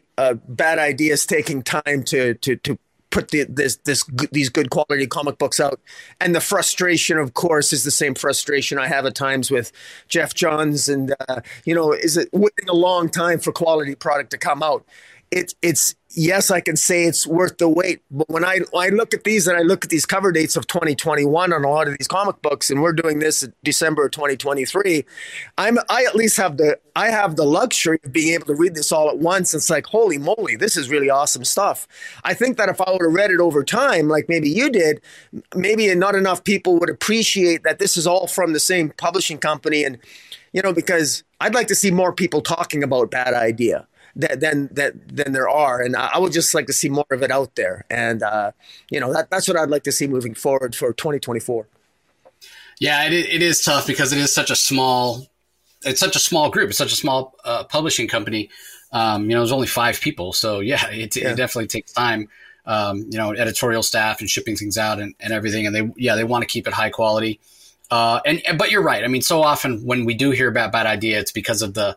bad 0.47 0.79
ideas 0.79 1.25
taking 1.25 1.61
time 1.61 2.03
to 2.05 2.35
to 2.35 2.55
to 2.57 2.77
put 3.09 3.31
the, 3.31 3.45
this 3.47 3.77
this 3.85 4.03
these 4.31 4.49
good 4.49 4.69
quality 4.69 5.07
comic 5.07 5.37
books 5.37 5.59
out, 5.59 5.79
and 6.19 6.35
the 6.35 6.41
frustration, 6.41 7.17
of 7.17 7.33
course, 7.33 7.71
is 7.73 7.83
the 7.83 7.91
same 7.91 8.15
frustration 8.15 8.77
I 8.77 8.87
have 8.87 9.05
at 9.05 9.15
times 9.15 9.51
with 9.51 9.71
Geoff 10.07 10.33
Johns, 10.33 10.89
and 10.89 11.15
uh, 11.27 11.41
you 11.65 11.73
know, 11.73 11.91
is 11.93 12.17
it 12.17 12.29
waiting 12.33 12.69
a 12.69 12.73
long 12.73 13.09
time 13.09 13.39
for 13.39 13.51
quality 13.51 13.95
product 13.95 14.31
to 14.31 14.37
come 14.37 14.61
out? 14.61 14.85
It's 15.31 15.55
it's 15.61 15.95
yes, 16.11 16.49
I 16.51 16.61
can 16.61 16.75
say 16.75 17.05
it's 17.05 17.25
worth 17.27 17.57
the 17.57 17.67
wait. 17.67 18.01
But 18.11 18.29
when 18.29 18.45
I 18.45 18.61
I 18.77 18.89
look 18.89 19.13
at 19.13 19.23
these 19.23 19.47
and 19.47 19.57
I 19.57 19.61
look 19.61 19.83
at 19.83 19.89
these 19.89 20.05
cover 20.05 20.31
dates 20.31 20.55
of 20.55 20.67
2021 20.67 21.51
on 21.51 21.63
a 21.63 21.69
lot 21.69 21.87
of 21.87 21.97
these 21.97 22.07
comic 22.07 22.41
books, 22.41 22.69
and 22.69 22.81
we're 22.81 22.93
doing 22.93 23.19
this 23.19 23.47
December 23.63 24.05
of 24.05 24.11
2023, 24.11 25.03
I'm 25.57 25.77
I 25.89 26.05
at 26.05 26.15
least 26.15 26.37
have 26.37 26.57
the 26.57 26.77
I 26.95 27.07
have 27.07 27.35
the 27.35 27.43
luxury 27.43 27.99
of 28.03 28.13
being 28.13 28.33
able 28.33 28.45
to 28.47 28.55
read 28.55 28.75
this 28.75 28.91
all 28.91 29.09
at 29.09 29.17
once. 29.17 29.53
It's 29.53 29.69
like 29.69 29.87
holy 29.87 30.17
moly, 30.17 30.55
this 30.55 30.77
is 30.77 30.89
really 30.89 31.09
awesome 31.09 31.43
stuff. 31.43 31.87
I 32.23 32.33
think 32.33 32.57
that 32.57 32.69
if 32.69 32.79
I 32.79 32.91
would 32.91 33.01
have 33.01 33.13
read 33.13 33.31
it 33.31 33.39
over 33.39 33.63
time, 33.63 34.07
like 34.07 34.29
maybe 34.29 34.49
you 34.49 34.69
did, 34.69 35.01
maybe 35.55 35.93
not 35.95 36.15
enough 36.15 36.43
people 36.43 36.79
would 36.79 36.89
appreciate 36.89 37.63
that 37.63 37.79
this 37.79 37.97
is 37.97 38.07
all 38.07 38.27
from 38.27 38.53
the 38.53 38.59
same 38.59 38.89
publishing 38.89 39.37
company, 39.37 39.83
and 39.83 39.97
you 40.53 40.61
know 40.61 40.71
because 40.71 41.23
I'd 41.41 41.55
like 41.55 41.67
to 41.67 41.75
see 41.75 41.91
more 41.91 42.13
people 42.13 42.41
talking 42.41 42.83
about 42.83 43.11
Bad 43.11 43.33
Idea 43.33 43.87
that 44.15 44.39
than 44.39 44.69
that 44.71 44.93
than 45.15 45.33
there 45.33 45.49
are, 45.49 45.81
and 45.81 45.95
I, 45.95 46.11
I, 46.13 46.19
would 46.19 46.31
just 46.31 46.53
like 46.53 46.67
to 46.67 46.73
see 46.73 46.89
more 46.89 47.05
of 47.11 47.21
it 47.21 47.31
out 47.31 47.55
there. 47.55 47.85
And 47.89 48.23
uh, 48.23 48.51
you 48.89 48.99
know, 48.99 49.13
that, 49.13 49.29
that's 49.29 49.47
what 49.47 49.57
I'd 49.57 49.69
like 49.69 49.83
to 49.83 49.91
see 49.91 50.07
moving 50.07 50.33
forward 50.33 50.75
for 50.75 50.93
2024. 50.93 51.67
Yeah, 52.79 53.05
it, 53.05 53.13
it 53.13 53.41
is 53.41 53.63
tough 53.63 53.87
because 53.87 54.11
it 54.11 54.19
is 54.19 54.33
such 54.33 54.51
a 54.51 54.55
small, 54.55 55.27
it's 55.83 55.99
such 55.99 56.15
a 56.15 56.19
small 56.19 56.49
group. 56.49 56.69
It's 56.69 56.77
such 56.77 56.93
a 56.93 56.97
small 56.97 57.35
uh, 57.43 57.63
publishing 57.65 58.07
company. 58.07 58.49
Um, 58.91 59.23
you 59.23 59.35
know, 59.35 59.39
there's 59.39 59.51
only 59.51 59.67
five 59.67 59.99
people, 59.99 60.33
so 60.33 60.59
yeah, 60.59 60.89
it, 60.89 61.15
yeah. 61.15 61.31
it 61.31 61.37
definitely 61.37 61.67
takes 61.67 61.91
time. 61.91 62.29
Um, 62.67 63.05
you 63.11 63.19
know, 63.19 63.31
editorial 63.31 63.83
staff 63.83 64.21
and 64.21 64.29
shipping 64.29 64.55
things 64.55 64.75
out 64.75 64.99
and, 64.99 65.13
and 65.19 65.31
everything. 65.31 65.67
And 65.67 65.75
they, 65.75 65.87
yeah, 65.97 66.15
they 66.15 66.23
want 66.23 66.41
to 66.41 66.47
keep 66.47 66.65
it 66.65 66.73
high 66.73 66.89
quality. 66.89 67.39
Uh, 67.91 68.21
and, 68.25 68.41
but 68.57 68.71
you're 68.71 68.81
right. 68.81 69.03
I 69.03 69.07
mean, 69.07 69.21
so 69.21 69.43
often 69.43 69.85
when 69.85 70.03
we 70.03 70.15
do 70.15 70.31
hear 70.31 70.47
about 70.47 70.71
bad 70.71 70.87
idea, 70.87 71.19
it's 71.19 71.31
because 71.31 71.61
of 71.61 71.75
the, 71.75 71.95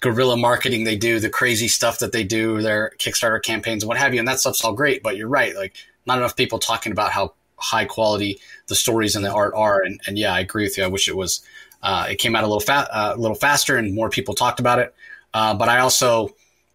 guerrilla 0.00 0.36
marketing 0.36 0.84
they 0.84 0.96
do, 0.96 1.18
the 1.18 1.30
crazy 1.30 1.68
stuff 1.68 1.98
that 1.98 2.12
they 2.12 2.24
do, 2.24 2.60
their 2.62 2.92
Kickstarter 2.98 3.42
campaigns 3.42 3.82
and 3.82 3.88
what 3.88 3.98
have 3.98 4.14
you. 4.14 4.20
And 4.20 4.28
that 4.28 4.40
stuff's 4.40 4.64
all 4.64 4.72
great, 4.72 5.02
but 5.02 5.16
you're 5.16 5.28
right. 5.28 5.54
Like 5.56 5.74
not 6.06 6.18
enough 6.18 6.36
people 6.36 6.58
talking 6.58 6.92
about 6.92 7.10
how 7.10 7.34
high 7.56 7.84
quality 7.84 8.40
the 8.68 8.74
stories 8.74 9.16
and 9.16 9.24
the 9.24 9.32
art 9.32 9.52
are. 9.56 9.82
And, 9.82 10.00
and 10.06 10.16
yeah, 10.16 10.32
I 10.32 10.40
agree 10.40 10.64
with 10.64 10.78
you. 10.78 10.84
I 10.84 10.88
wish 10.88 11.08
it 11.08 11.16
was, 11.16 11.44
uh, 11.82 12.06
it 12.10 12.16
came 12.16 12.36
out 12.36 12.44
a 12.44 12.46
little 12.46 12.60
fat, 12.60 12.88
uh, 12.92 13.14
a 13.16 13.20
little 13.20 13.36
faster 13.36 13.76
and 13.76 13.94
more 13.94 14.08
people 14.08 14.34
talked 14.34 14.60
about 14.60 14.78
it. 14.78 14.94
Uh, 15.34 15.54
but 15.54 15.68
I 15.68 15.80
also 15.80 16.30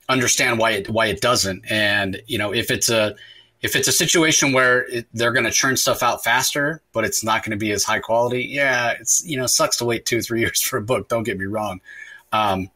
understand 0.10 0.60
why 0.60 0.72
it, 0.72 0.90
why 0.90 1.06
it 1.08 1.22
doesn't. 1.22 1.64
And, 1.70 2.22
you 2.28 2.38
know, 2.38 2.54
if 2.54 2.72
it's 2.72 2.90
a, 2.90 3.16
if 3.64 3.78
it's 3.78 3.88
a 3.88 3.94
situation 3.94 4.52
where 4.52 4.86
it, 4.90 5.08
they're 5.14 5.32
going 5.32 5.46
to 5.46 5.52
churn 5.52 5.78
stuff 5.78 6.04
out 6.04 6.24
faster, 6.24 6.82
but 6.92 7.06
it's 7.06 7.24
not 7.24 7.44
going 7.44 7.52
to 7.52 7.58
be 7.58 7.72
as 7.72 7.86
high 7.86 8.00
quality, 8.00 8.44
yeah, 8.44 8.92
it's 9.00 9.26
you 9.26 9.38
know 9.38 9.48
sucks 9.48 9.78
to 9.78 9.86
wait 9.86 10.06
two 10.06 10.22
three 10.22 10.40
years 10.42 10.62
for 10.62 10.78
a 10.78 10.82
book. 10.82 11.08
Don't 11.08 11.24
get 11.24 11.40
me 11.40 11.46
wrong, 11.46 11.80
um, 12.34 12.70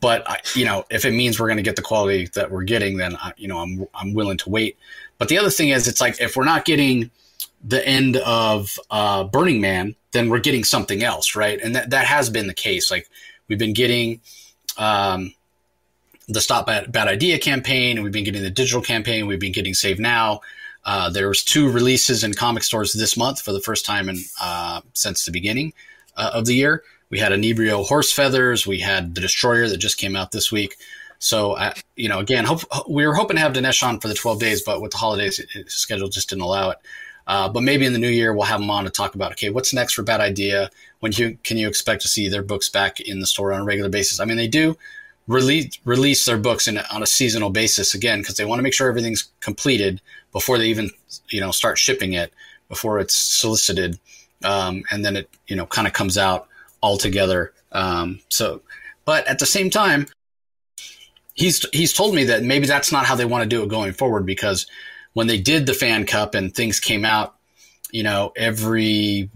but 0.00 0.28
I, 0.28 0.40
you 0.54 0.64
know, 0.64 0.84
if 0.90 1.04
it 1.04 1.12
means 1.12 1.38
we're 1.38 1.46
going 1.46 1.58
to 1.58 1.62
get 1.62 1.76
the 1.76 1.82
quality 1.82 2.28
that 2.34 2.50
we're 2.50 2.64
getting, 2.64 2.96
then 2.96 3.16
I, 3.16 3.32
you 3.36 3.48
know, 3.48 3.58
I'm 3.58 3.86
I'm 3.94 4.14
willing 4.14 4.38
to 4.38 4.50
wait. 4.50 4.78
But 5.18 5.28
the 5.28 5.38
other 5.38 5.50
thing 5.50 5.70
is, 5.70 5.88
it's 5.88 6.00
like 6.00 6.20
if 6.20 6.36
we're 6.36 6.44
not 6.44 6.64
getting 6.64 7.10
the 7.64 7.86
end 7.86 8.16
of 8.18 8.78
uh, 8.90 9.24
Burning 9.24 9.60
Man, 9.60 9.94
then 10.12 10.28
we're 10.28 10.40
getting 10.40 10.64
something 10.64 11.02
else, 11.02 11.36
right? 11.36 11.60
And 11.60 11.74
that 11.76 11.90
that 11.90 12.06
has 12.06 12.30
been 12.30 12.46
the 12.46 12.54
case. 12.54 12.90
Like 12.90 13.08
we've 13.48 13.58
been 13.58 13.74
getting 13.74 14.20
um, 14.76 15.34
the 16.28 16.40
Stop 16.40 16.66
Bad, 16.66 16.92
Bad 16.92 17.08
Idea 17.08 17.38
campaign, 17.38 17.96
and 17.96 18.04
we've 18.04 18.12
been 18.12 18.24
getting 18.24 18.42
the 18.42 18.50
digital 18.50 18.82
campaign. 18.82 19.26
We've 19.26 19.40
been 19.40 19.52
getting 19.52 19.74
Save 19.74 19.98
Now. 19.98 20.40
Uh, 20.84 21.10
there 21.10 21.28
was 21.28 21.42
two 21.42 21.70
releases 21.70 22.22
in 22.22 22.32
comic 22.32 22.62
stores 22.62 22.92
this 22.92 23.16
month 23.16 23.40
for 23.40 23.52
the 23.52 23.60
first 23.60 23.84
time 23.84 24.08
in 24.08 24.18
uh, 24.40 24.80
since 24.94 25.24
the 25.24 25.32
beginning 25.32 25.72
uh, 26.16 26.30
of 26.32 26.46
the 26.46 26.54
year. 26.54 26.82
We 27.10 27.18
had 27.18 27.32
Anebrio 27.32 27.86
Horse 27.86 28.12
Feathers. 28.12 28.66
We 28.66 28.80
had 28.80 29.14
the 29.14 29.20
Destroyer 29.20 29.68
that 29.68 29.78
just 29.78 29.98
came 29.98 30.16
out 30.16 30.32
this 30.32 30.50
week. 30.50 30.76
So, 31.18 31.52
uh, 31.52 31.72
you 31.94 32.08
know, 32.08 32.18
again, 32.18 32.44
hope, 32.44 32.60
we 32.88 33.06
were 33.06 33.14
hoping 33.14 33.36
to 33.36 33.40
have 33.40 33.52
Dinesh 33.52 33.82
on 33.82 34.00
for 34.00 34.08
the 34.08 34.14
12 34.14 34.38
days, 34.38 34.62
but 34.62 34.82
with 34.82 34.90
the 34.90 34.98
holidays, 34.98 35.40
schedule 35.68 36.08
just 36.08 36.28
didn't 36.28 36.42
allow 36.42 36.70
it. 36.70 36.78
Uh, 37.26 37.48
but 37.48 37.62
maybe 37.62 37.86
in 37.86 37.92
the 37.92 37.98
new 37.98 38.08
year, 38.08 38.32
we'll 38.32 38.44
have 38.44 38.60
him 38.60 38.70
on 38.70 38.84
to 38.84 38.90
talk 38.90 39.14
about, 39.14 39.32
okay, 39.32 39.50
what's 39.50 39.74
next 39.74 39.94
for 39.94 40.02
Bad 40.02 40.20
Idea? 40.20 40.70
When 41.00 41.12
you, 41.12 41.38
can 41.42 41.56
you 41.56 41.68
expect 41.68 42.02
to 42.02 42.08
see 42.08 42.28
their 42.28 42.42
books 42.42 42.68
back 42.68 43.00
in 43.00 43.20
the 43.20 43.26
store 43.26 43.52
on 43.52 43.62
a 43.62 43.64
regular 43.64 43.90
basis? 43.90 44.20
I 44.20 44.24
mean, 44.24 44.36
they 44.36 44.46
do 44.46 44.76
release, 45.26 45.78
release 45.84 46.24
their 46.24 46.38
books 46.38 46.68
in, 46.68 46.78
on 46.78 47.02
a 47.02 47.06
seasonal 47.06 47.50
basis 47.50 47.94
again, 47.94 48.20
because 48.20 48.36
they 48.36 48.44
want 48.44 48.60
to 48.60 48.62
make 48.62 48.74
sure 48.74 48.88
everything's 48.88 49.28
completed 49.40 50.00
before 50.32 50.58
they 50.58 50.66
even, 50.66 50.90
you 51.30 51.40
know, 51.40 51.50
start 51.50 51.78
shipping 51.78 52.12
it, 52.12 52.32
before 52.68 53.00
it's 53.00 53.16
solicited. 53.16 53.98
Um, 54.44 54.84
and 54.90 55.04
then 55.04 55.16
it, 55.16 55.30
you 55.48 55.56
know, 55.56 55.66
kind 55.66 55.88
of 55.88 55.94
comes 55.94 56.16
out 56.16 56.46
altogether. 56.82 57.52
Um, 57.72 58.20
so, 58.28 58.62
but 59.04 59.26
at 59.26 59.38
the 59.38 59.46
same 59.46 59.70
time, 59.70 60.06
he's 61.34 61.64
he's 61.72 61.92
told 61.92 62.14
me 62.14 62.24
that 62.24 62.42
maybe 62.42 62.66
that's 62.66 62.90
not 62.90 63.06
how 63.06 63.14
they 63.14 63.24
want 63.24 63.42
to 63.42 63.48
do 63.48 63.62
it 63.62 63.68
going 63.68 63.92
forward 63.92 64.26
because 64.26 64.66
when 65.12 65.26
they 65.26 65.38
did 65.38 65.66
the 65.66 65.74
fan 65.74 66.04
cup 66.04 66.34
and 66.34 66.54
things 66.54 66.80
came 66.80 67.04
out, 67.04 67.36
you 67.90 68.02
know, 68.02 68.32
every 68.36 69.30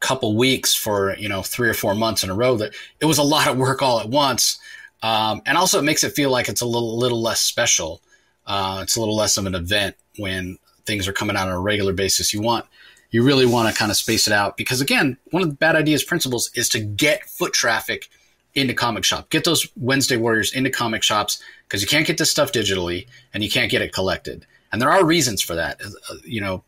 couple 0.00 0.36
weeks 0.36 0.74
for 0.74 1.14
you 1.16 1.28
know 1.28 1.42
three 1.42 1.68
or 1.68 1.74
four 1.74 1.94
months 1.94 2.24
in 2.24 2.30
a 2.30 2.34
row, 2.34 2.56
that 2.56 2.74
it 3.00 3.04
was 3.04 3.18
a 3.18 3.22
lot 3.22 3.48
of 3.48 3.56
work 3.56 3.82
all 3.82 4.00
at 4.00 4.08
once, 4.08 4.58
um, 5.02 5.42
and 5.46 5.58
also 5.58 5.78
it 5.78 5.82
makes 5.82 6.04
it 6.04 6.12
feel 6.12 6.30
like 6.30 6.48
it's 6.48 6.60
a 6.60 6.66
little 6.66 6.96
little 6.98 7.20
less 7.20 7.40
special. 7.40 8.00
Uh, 8.46 8.80
it's 8.82 8.96
a 8.96 9.00
little 9.00 9.16
less 9.16 9.36
of 9.36 9.46
an 9.46 9.54
event 9.54 9.94
when 10.18 10.58
things 10.84 11.06
are 11.06 11.12
coming 11.12 11.36
out 11.36 11.46
on 11.46 11.54
a 11.54 11.60
regular 11.60 11.92
basis. 11.92 12.34
You 12.34 12.40
want 12.40 12.66
you 13.12 13.22
really 13.22 13.46
want 13.46 13.68
to 13.68 13.78
kind 13.78 13.90
of 13.90 13.96
space 13.96 14.26
it 14.26 14.32
out 14.32 14.56
because 14.56 14.80
again, 14.80 15.16
one 15.30 15.42
of 15.42 15.48
the 15.48 15.54
bad 15.54 15.76
ideas 15.76 16.02
principles 16.02 16.50
is 16.54 16.68
to 16.70 16.80
get 16.80 17.28
foot 17.28 17.52
traffic 17.52 18.08
into 18.54 18.74
comic 18.74 19.04
shop. 19.04 19.30
Get 19.30 19.44
those 19.44 19.68
Wednesday 19.76 20.16
warriors 20.16 20.52
into 20.52 20.70
comic 20.70 21.02
shops 21.02 21.40
because 21.68 21.80
you 21.80 21.88
can't 21.88 22.06
get 22.06 22.18
this 22.18 22.30
stuff 22.30 22.52
digitally 22.52 23.06
and 23.32 23.44
you 23.44 23.50
can't 23.50 23.70
get 23.70 23.82
it 23.82 23.92
collected. 23.92 24.46
And 24.72 24.80
there 24.80 24.90
are 24.90 25.04
reasons 25.04 25.42
for 25.42 25.54
that. 25.54 25.80
Uh, 25.82 26.14
you 26.24 26.40
know, 26.40 26.64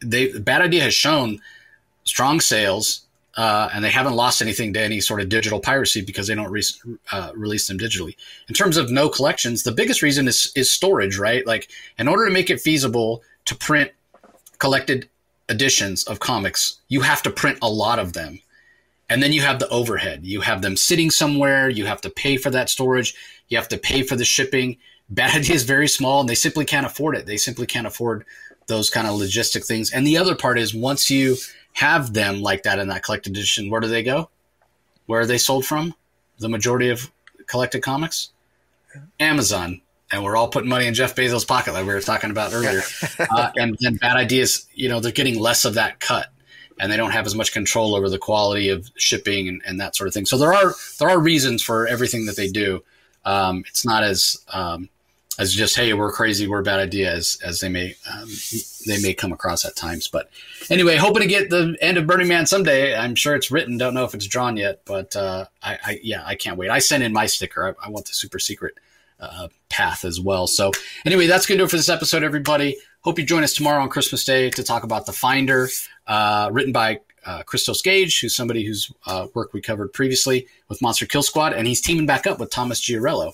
they 0.00 0.30
bad 0.38 0.62
idea 0.62 0.82
has 0.82 0.94
shown 0.94 1.40
strong 2.04 2.40
sales 2.40 3.06
uh, 3.36 3.70
and 3.72 3.84
they 3.84 3.90
haven't 3.90 4.14
lost 4.14 4.42
anything 4.42 4.74
to 4.74 4.80
any 4.80 5.00
sort 5.00 5.20
of 5.20 5.28
digital 5.28 5.60
piracy 5.60 6.02
because 6.02 6.26
they 6.26 6.34
don't 6.34 6.50
re- 6.50 6.62
uh, 7.12 7.30
release 7.34 7.66
them 7.66 7.78
digitally. 7.78 8.16
In 8.48 8.54
terms 8.54 8.76
of 8.76 8.90
no 8.90 9.08
collections, 9.08 9.62
the 9.62 9.72
biggest 9.72 10.02
reason 10.02 10.28
is 10.28 10.52
is 10.54 10.70
storage, 10.70 11.18
right? 11.18 11.46
Like 11.46 11.70
in 11.98 12.08
order 12.08 12.26
to 12.26 12.32
make 12.32 12.50
it 12.50 12.60
feasible 12.60 13.22
to 13.46 13.54
print 13.54 13.90
collected 14.58 15.08
editions 15.48 16.04
of 16.04 16.20
comics, 16.20 16.80
you 16.88 17.00
have 17.00 17.22
to 17.22 17.30
print 17.30 17.58
a 17.62 17.68
lot 17.68 17.98
of 17.98 18.12
them. 18.12 18.40
And 19.10 19.22
then 19.22 19.32
you 19.32 19.40
have 19.40 19.58
the 19.58 19.68
overhead. 19.68 20.24
You 20.24 20.42
have 20.42 20.60
them 20.60 20.76
sitting 20.76 21.10
somewhere. 21.10 21.70
You 21.70 21.86
have 21.86 22.00
to 22.02 22.10
pay 22.10 22.36
for 22.36 22.50
that 22.50 22.68
storage. 22.68 23.14
You 23.48 23.56
have 23.56 23.68
to 23.68 23.78
pay 23.78 24.02
for 24.02 24.16
the 24.16 24.24
shipping. 24.24 24.76
Bad 25.10 25.36
Idea 25.36 25.54
is 25.54 25.64
very 25.64 25.88
small 25.88 26.20
and 26.20 26.28
they 26.28 26.34
simply 26.34 26.66
can't 26.66 26.84
afford 26.84 27.16
it. 27.16 27.24
They 27.24 27.38
simply 27.38 27.66
can't 27.66 27.86
afford 27.86 28.26
those 28.66 28.90
kind 28.90 29.06
of 29.06 29.14
logistic 29.14 29.66
things. 29.66 29.90
And 29.90 30.06
the 30.06 30.18
other 30.18 30.34
part 30.34 30.58
is 30.58 30.74
once 30.74 31.08
you 31.08 31.36
have 31.72 32.12
them 32.12 32.42
like 32.42 32.64
that 32.64 32.78
in 32.78 32.88
that 32.88 33.02
collected 33.02 33.32
edition, 33.32 33.70
where 33.70 33.80
do 33.80 33.88
they 33.88 34.02
go? 34.02 34.28
Where 35.06 35.20
are 35.20 35.26
they 35.26 35.38
sold 35.38 35.64
from? 35.64 35.94
The 36.38 36.50
majority 36.50 36.90
of 36.90 37.10
collected 37.46 37.82
comics? 37.82 38.32
Amazon 39.18 39.80
and 40.10 40.24
we're 40.24 40.36
all 40.36 40.48
putting 40.48 40.68
money 40.68 40.86
in 40.86 40.94
Jeff 40.94 41.14
Bezos' 41.14 41.46
pocket, 41.46 41.72
like 41.72 41.86
we 41.86 41.92
were 41.92 42.00
talking 42.00 42.30
about 42.30 42.52
earlier. 42.52 42.82
uh, 43.30 43.50
and 43.56 43.76
then 43.80 43.96
bad 43.96 44.16
ideas, 44.16 44.66
you 44.74 44.88
know, 44.88 45.00
they're 45.00 45.12
getting 45.12 45.38
less 45.38 45.64
of 45.64 45.74
that 45.74 46.00
cut, 46.00 46.28
and 46.80 46.90
they 46.90 46.96
don't 46.96 47.10
have 47.10 47.26
as 47.26 47.34
much 47.34 47.52
control 47.52 47.94
over 47.94 48.08
the 48.08 48.18
quality 48.18 48.68
of 48.70 48.90
shipping 48.96 49.48
and, 49.48 49.62
and 49.66 49.80
that 49.80 49.96
sort 49.96 50.08
of 50.08 50.14
thing. 50.14 50.26
So 50.26 50.38
there 50.38 50.54
are 50.54 50.74
there 50.98 51.08
are 51.08 51.18
reasons 51.18 51.62
for 51.62 51.86
everything 51.86 52.26
that 52.26 52.36
they 52.36 52.48
do. 52.48 52.82
Um, 53.24 53.64
it's 53.68 53.84
not 53.84 54.02
as 54.02 54.36
um, 54.52 54.88
as 55.38 55.52
just 55.52 55.76
hey, 55.76 55.92
we're 55.92 56.12
crazy, 56.12 56.48
we're 56.48 56.60
a 56.60 56.64
bad 56.64 56.80
idea, 56.80 57.12
as 57.12 57.38
as 57.44 57.60
they 57.60 57.68
may 57.68 57.94
um, 58.10 58.28
they 58.86 59.00
may 59.02 59.12
come 59.12 59.32
across 59.32 59.64
at 59.64 59.76
times. 59.76 60.08
But 60.08 60.30
anyway, 60.70 60.96
hoping 60.96 61.22
to 61.22 61.28
get 61.28 61.50
the 61.50 61.76
end 61.80 61.98
of 61.98 62.06
Burning 62.06 62.28
Man 62.28 62.46
someday. 62.46 62.96
I'm 62.96 63.14
sure 63.14 63.34
it's 63.34 63.50
written. 63.50 63.76
Don't 63.76 63.94
know 63.94 64.04
if 64.04 64.14
it's 64.14 64.26
drawn 64.26 64.56
yet, 64.56 64.80
but 64.86 65.14
uh, 65.14 65.46
I, 65.62 65.78
I, 65.84 66.00
yeah, 66.02 66.22
I 66.24 66.34
can't 66.34 66.56
wait. 66.56 66.70
I 66.70 66.78
sent 66.78 67.04
in 67.04 67.12
my 67.12 67.26
sticker. 67.26 67.76
I, 67.82 67.86
I 67.86 67.90
want 67.90 68.06
the 68.06 68.14
super 68.14 68.38
secret 68.38 68.74
uh, 69.20 69.48
path 69.68 70.04
as 70.04 70.20
well. 70.20 70.46
So, 70.46 70.70
anyway, 71.04 71.26
that's 71.26 71.46
going 71.46 71.58
to 71.58 71.62
do 71.62 71.66
it 71.66 71.70
for 71.70 71.76
this 71.76 71.88
episode, 71.88 72.22
everybody. 72.22 72.76
Hope 73.02 73.18
you 73.18 73.24
join 73.24 73.42
us 73.42 73.54
tomorrow 73.54 73.82
on 73.82 73.88
Christmas 73.88 74.24
Day 74.24 74.50
to 74.50 74.62
talk 74.62 74.84
about 74.84 75.06
The 75.06 75.12
Finder, 75.12 75.68
uh, 76.06 76.50
written 76.52 76.72
by 76.72 77.00
uh, 77.24 77.42
Christos 77.42 77.82
Gage, 77.82 78.20
who's 78.20 78.34
somebody 78.34 78.64
whose 78.64 78.90
uh, 79.06 79.26
work 79.34 79.52
we 79.52 79.60
covered 79.60 79.92
previously 79.92 80.46
with 80.68 80.80
Monster 80.82 81.06
Kill 81.06 81.22
Squad, 81.22 81.52
and 81.52 81.66
he's 81.66 81.80
teaming 81.80 82.06
back 82.06 82.26
up 82.26 82.38
with 82.38 82.50
Thomas 82.50 82.80
Giorello. 82.80 83.32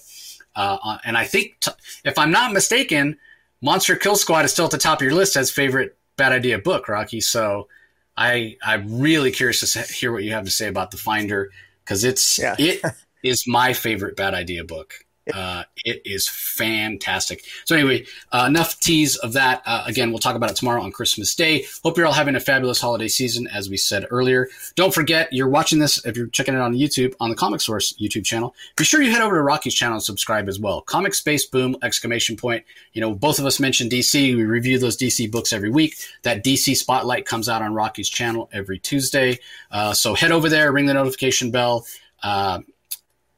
Uh, 0.57 0.99
and 1.05 1.17
I 1.17 1.25
think, 1.25 1.57
t- 1.61 1.73
if 2.05 2.19
I'm 2.19 2.31
not 2.31 2.53
mistaken, 2.53 3.19
Monster 3.61 3.97
Kill 3.97 4.17
Squad 4.17 4.45
is 4.45 4.53
still 4.53 4.67
at 4.67 4.71
the 4.71 4.79
top 4.79 5.01
of 5.01 5.03
your 5.03 5.15
list 5.15 5.37
as 5.37 5.51
favorite 5.51 5.97
bad 6.17 6.33
idea 6.33 6.59
book, 6.59 6.89
Rocky. 6.89 7.21
So 7.21 7.69
I 8.17 8.57
I'm 8.63 9.01
really 9.01 9.31
curious 9.31 9.73
to 9.73 9.83
hear 9.83 10.13
what 10.13 10.23
you 10.23 10.33
have 10.33 10.45
to 10.45 10.51
say 10.51 10.69
about 10.69 10.91
the 10.91 10.97
Finder 10.97 11.51
because 11.85 12.05
it's 12.05 12.39
yeah. 12.39 12.55
it 12.59 12.83
is 13.23 13.45
my 13.47 13.73
favorite 13.73 14.17
bad 14.17 14.35
idea 14.35 14.65
book. 14.65 15.04
Uh, 15.33 15.65
it 15.85 16.03
is 16.05 16.29
fantastic. 16.29 17.45
So 17.65 17.75
anyway, 17.75 18.05
uh, 18.31 18.45
enough 18.47 18.79
tease 18.81 19.17
of 19.17 19.33
that. 19.33 19.63
Uh, 19.65 19.85
again, 19.87 20.11
we'll 20.11 20.19
talk 20.19 20.37
about 20.37 20.51
it 20.51 20.57
tomorrow 20.57 20.83
on 20.83 20.93
Christmas 20.93 21.35
Day. 21.35 21.65
Hope 21.83 21.97
you're 21.97 22.07
all 22.07 22.13
having 22.13 22.37
a 22.37 22.41
fabulous 22.41 22.81
holiday 22.81 23.09
season, 23.09 23.47
as 23.47 23.71
we 23.71 23.77
said 23.77 24.07
earlier. 24.11 24.49
Don't 24.75 24.93
forget, 24.93 25.33
you're 25.33 25.49
watching 25.49 25.79
this 25.79 26.05
if 26.05 26.17
you're 26.17 26.27
checking 26.27 26.55
it 26.55 26.61
on 26.61 26.75
YouTube 26.75 27.15
on 27.21 27.31
the 27.31 27.37
Comic 27.37 27.63
Source 27.63 27.95
YouTube 27.95 28.25
channel. 28.25 28.55
Be 28.77 28.85
sure 28.85 29.01
you 29.01 29.11
head 29.11 29.23
over 29.23 29.37
to 29.37 29.43
Rocky's 29.43 29.75
channel 29.75 29.95
and 29.95 30.03
subscribe 30.03 30.49
as 30.49 30.61
well. 30.61 30.83
Comic 30.83 31.15
Space 31.15 31.47
Boom! 31.47 31.77
Exclamation 31.83 32.37
point. 32.37 32.65
You 32.93 33.01
know, 33.01 33.15
both 33.15 33.39
of 33.39 33.47
us 33.47 33.59
mentioned 33.59 33.91
DC. 33.91 34.37
We 34.37 34.45
review 34.45 34.79
those 34.79 34.97
DC 34.97 35.31
books 35.31 35.53
every 35.53 35.71
week. 35.71 35.97
That 36.23 36.45
DC 36.45 36.77
Spotlight 36.77 37.25
comes 37.25 37.49
out 37.49 37.63
on 37.63 37.73
Rocky's 37.73 38.11
channel 38.11 38.51
every 38.53 38.79
Tuesday. 38.79 39.39
Uh, 39.71 39.95
so 39.95 40.15
head 40.15 40.33
over 40.33 40.51
there, 40.51 40.71
ring 40.71 40.87
the 40.87 40.95
notification 40.95 41.51
bell, 41.51 41.87
uh, 42.23 42.61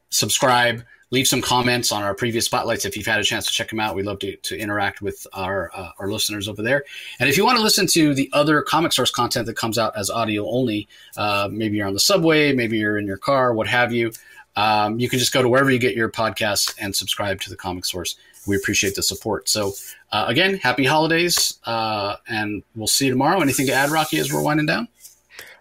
subscribe 0.09 0.83
leave 1.11 1.27
some 1.27 1.41
comments 1.41 1.91
on 1.91 2.03
our 2.03 2.13
previous 2.13 2.45
spotlights 2.45 2.85
if 2.85 2.97
you've 2.97 3.05
had 3.05 3.19
a 3.19 3.23
chance 3.23 3.45
to 3.45 3.53
check 3.53 3.69
them 3.69 3.79
out. 3.79 3.95
We'd 3.95 4.05
love 4.05 4.19
to, 4.19 4.35
to 4.35 4.57
interact 4.57 5.01
with 5.01 5.25
our 5.33 5.71
uh, 5.73 5.91
our 5.99 6.09
listeners 6.09 6.47
over 6.47 6.61
there. 6.61 6.83
And 7.19 7.29
if 7.29 7.37
you 7.37 7.45
want 7.45 7.57
to 7.57 7.63
listen 7.63 7.87
to 7.87 8.13
the 8.13 8.29
other 8.33 8.61
comic 8.61 8.91
source 8.93 9.11
content 9.11 9.45
that 9.45 9.55
comes 9.55 9.77
out 9.77 9.95
as 9.95 10.09
audio 10.09 10.47
only, 10.49 10.87
uh, 11.15 11.49
maybe 11.51 11.77
you're 11.77 11.87
on 11.87 11.93
the 11.93 11.99
subway, 11.99 12.53
maybe 12.53 12.77
you're 12.77 12.97
in 12.97 13.05
your 13.05 13.17
car, 13.17 13.53
what 13.53 13.67
have 13.67 13.93
you. 13.93 14.11
Um, 14.55 14.99
you 14.99 15.07
can 15.07 15.19
just 15.19 15.33
go 15.33 15.43
to 15.43 15.47
wherever 15.47 15.69
you 15.69 15.77
get 15.77 15.95
your 15.95 16.09
podcasts 16.09 16.73
and 16.79 16.95
subscribe 16.95 17.39
to 17.41 17.49
the 17.49 17.55
comic 17.55 17.85
source. 17.85 18.15
We 18.47 18.55
appreciate 18.55 18.95
the 18.95 19.03
support. 19.03 19.49
So, 19.49 19.73
uh, 20.11 20.25
again, 20.27 20.55
happy 20.55 20.85
holidays, 20.85 21.59
uh, 21.65 22.15
and 22.27 22.63
we'll 22.75 22.87
see 22.87 23.05
you 23.05 23.11
tomorrow. 23.11 23.39
Anything 23.41 23.67
to 23.67 23.73
add, 23.73 23.89
Rocky, 23.91 24.17
as 24.17 24.33
we're 24.33 24.41
winding 24.41 24.65
down? 24.65 24.87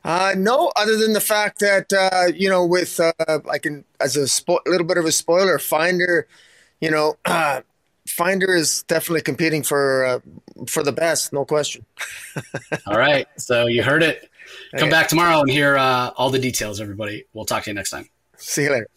Uh, 0.07 0.35
no, 0.39 0.71
other 0.77 0.97
than 0.97 1.15
the 1.15 1.21
fact 1.21 1.59
that 1.59 1.93
uh, 1.93 2.33
you 2.33 2.49
know, 2.49 2.65
with 2.65 3.01
uh, 3.01 3.41
I 3.51 3.59
can 3.59 3.85
as 4.01 4.17
a 4.17 4.21
spo- 4.21 4.65
little 4.65 4.87
bit 4.87 4.99
of 4.99 5.05
a 5.05 5.11
spoiler, 5.11 5.59
Finder, 5.59 6.29
you 6.81 6.93
know, 6.93 7.17
uh, 7.25 7.63
Finder 8.09 8.55
is 8.55 8.85
definitely 8.85 9.23
competing 9.23 9.65
for 9.65 10.07
uh, 10.07 10.21
for 10.69 10.85
the 10.85 10.93
best, 10.93 11.33
no 11.33 11.45
question. 11.45 11.85
all 12.87 12.97
right, 12.97 13.27
so 13.37 13.67
you 13.67 13.83
heard 13.83 14.05
it. 14.05 14.31
Come 14.77 14.85
okay. 14.85 14.91
back 14.91 15.09
tomorrow 15.09 15.41
and 15.41 15.51
hear 15.51 15.77
uh, 15.77 16.11
all 16.17 16.31
the 16.31 16.39
details, 16.39 16.81
everybody. 16.81 17.25
We'll 17.33 17.45
talk 17.45 17.65
to 17.65 17.71
you 17.71 17.75
next 17.75 17.91
time. 17.91 18.09
See 18.37 18.63
you 18.63 18.71
later. 18.71 18.89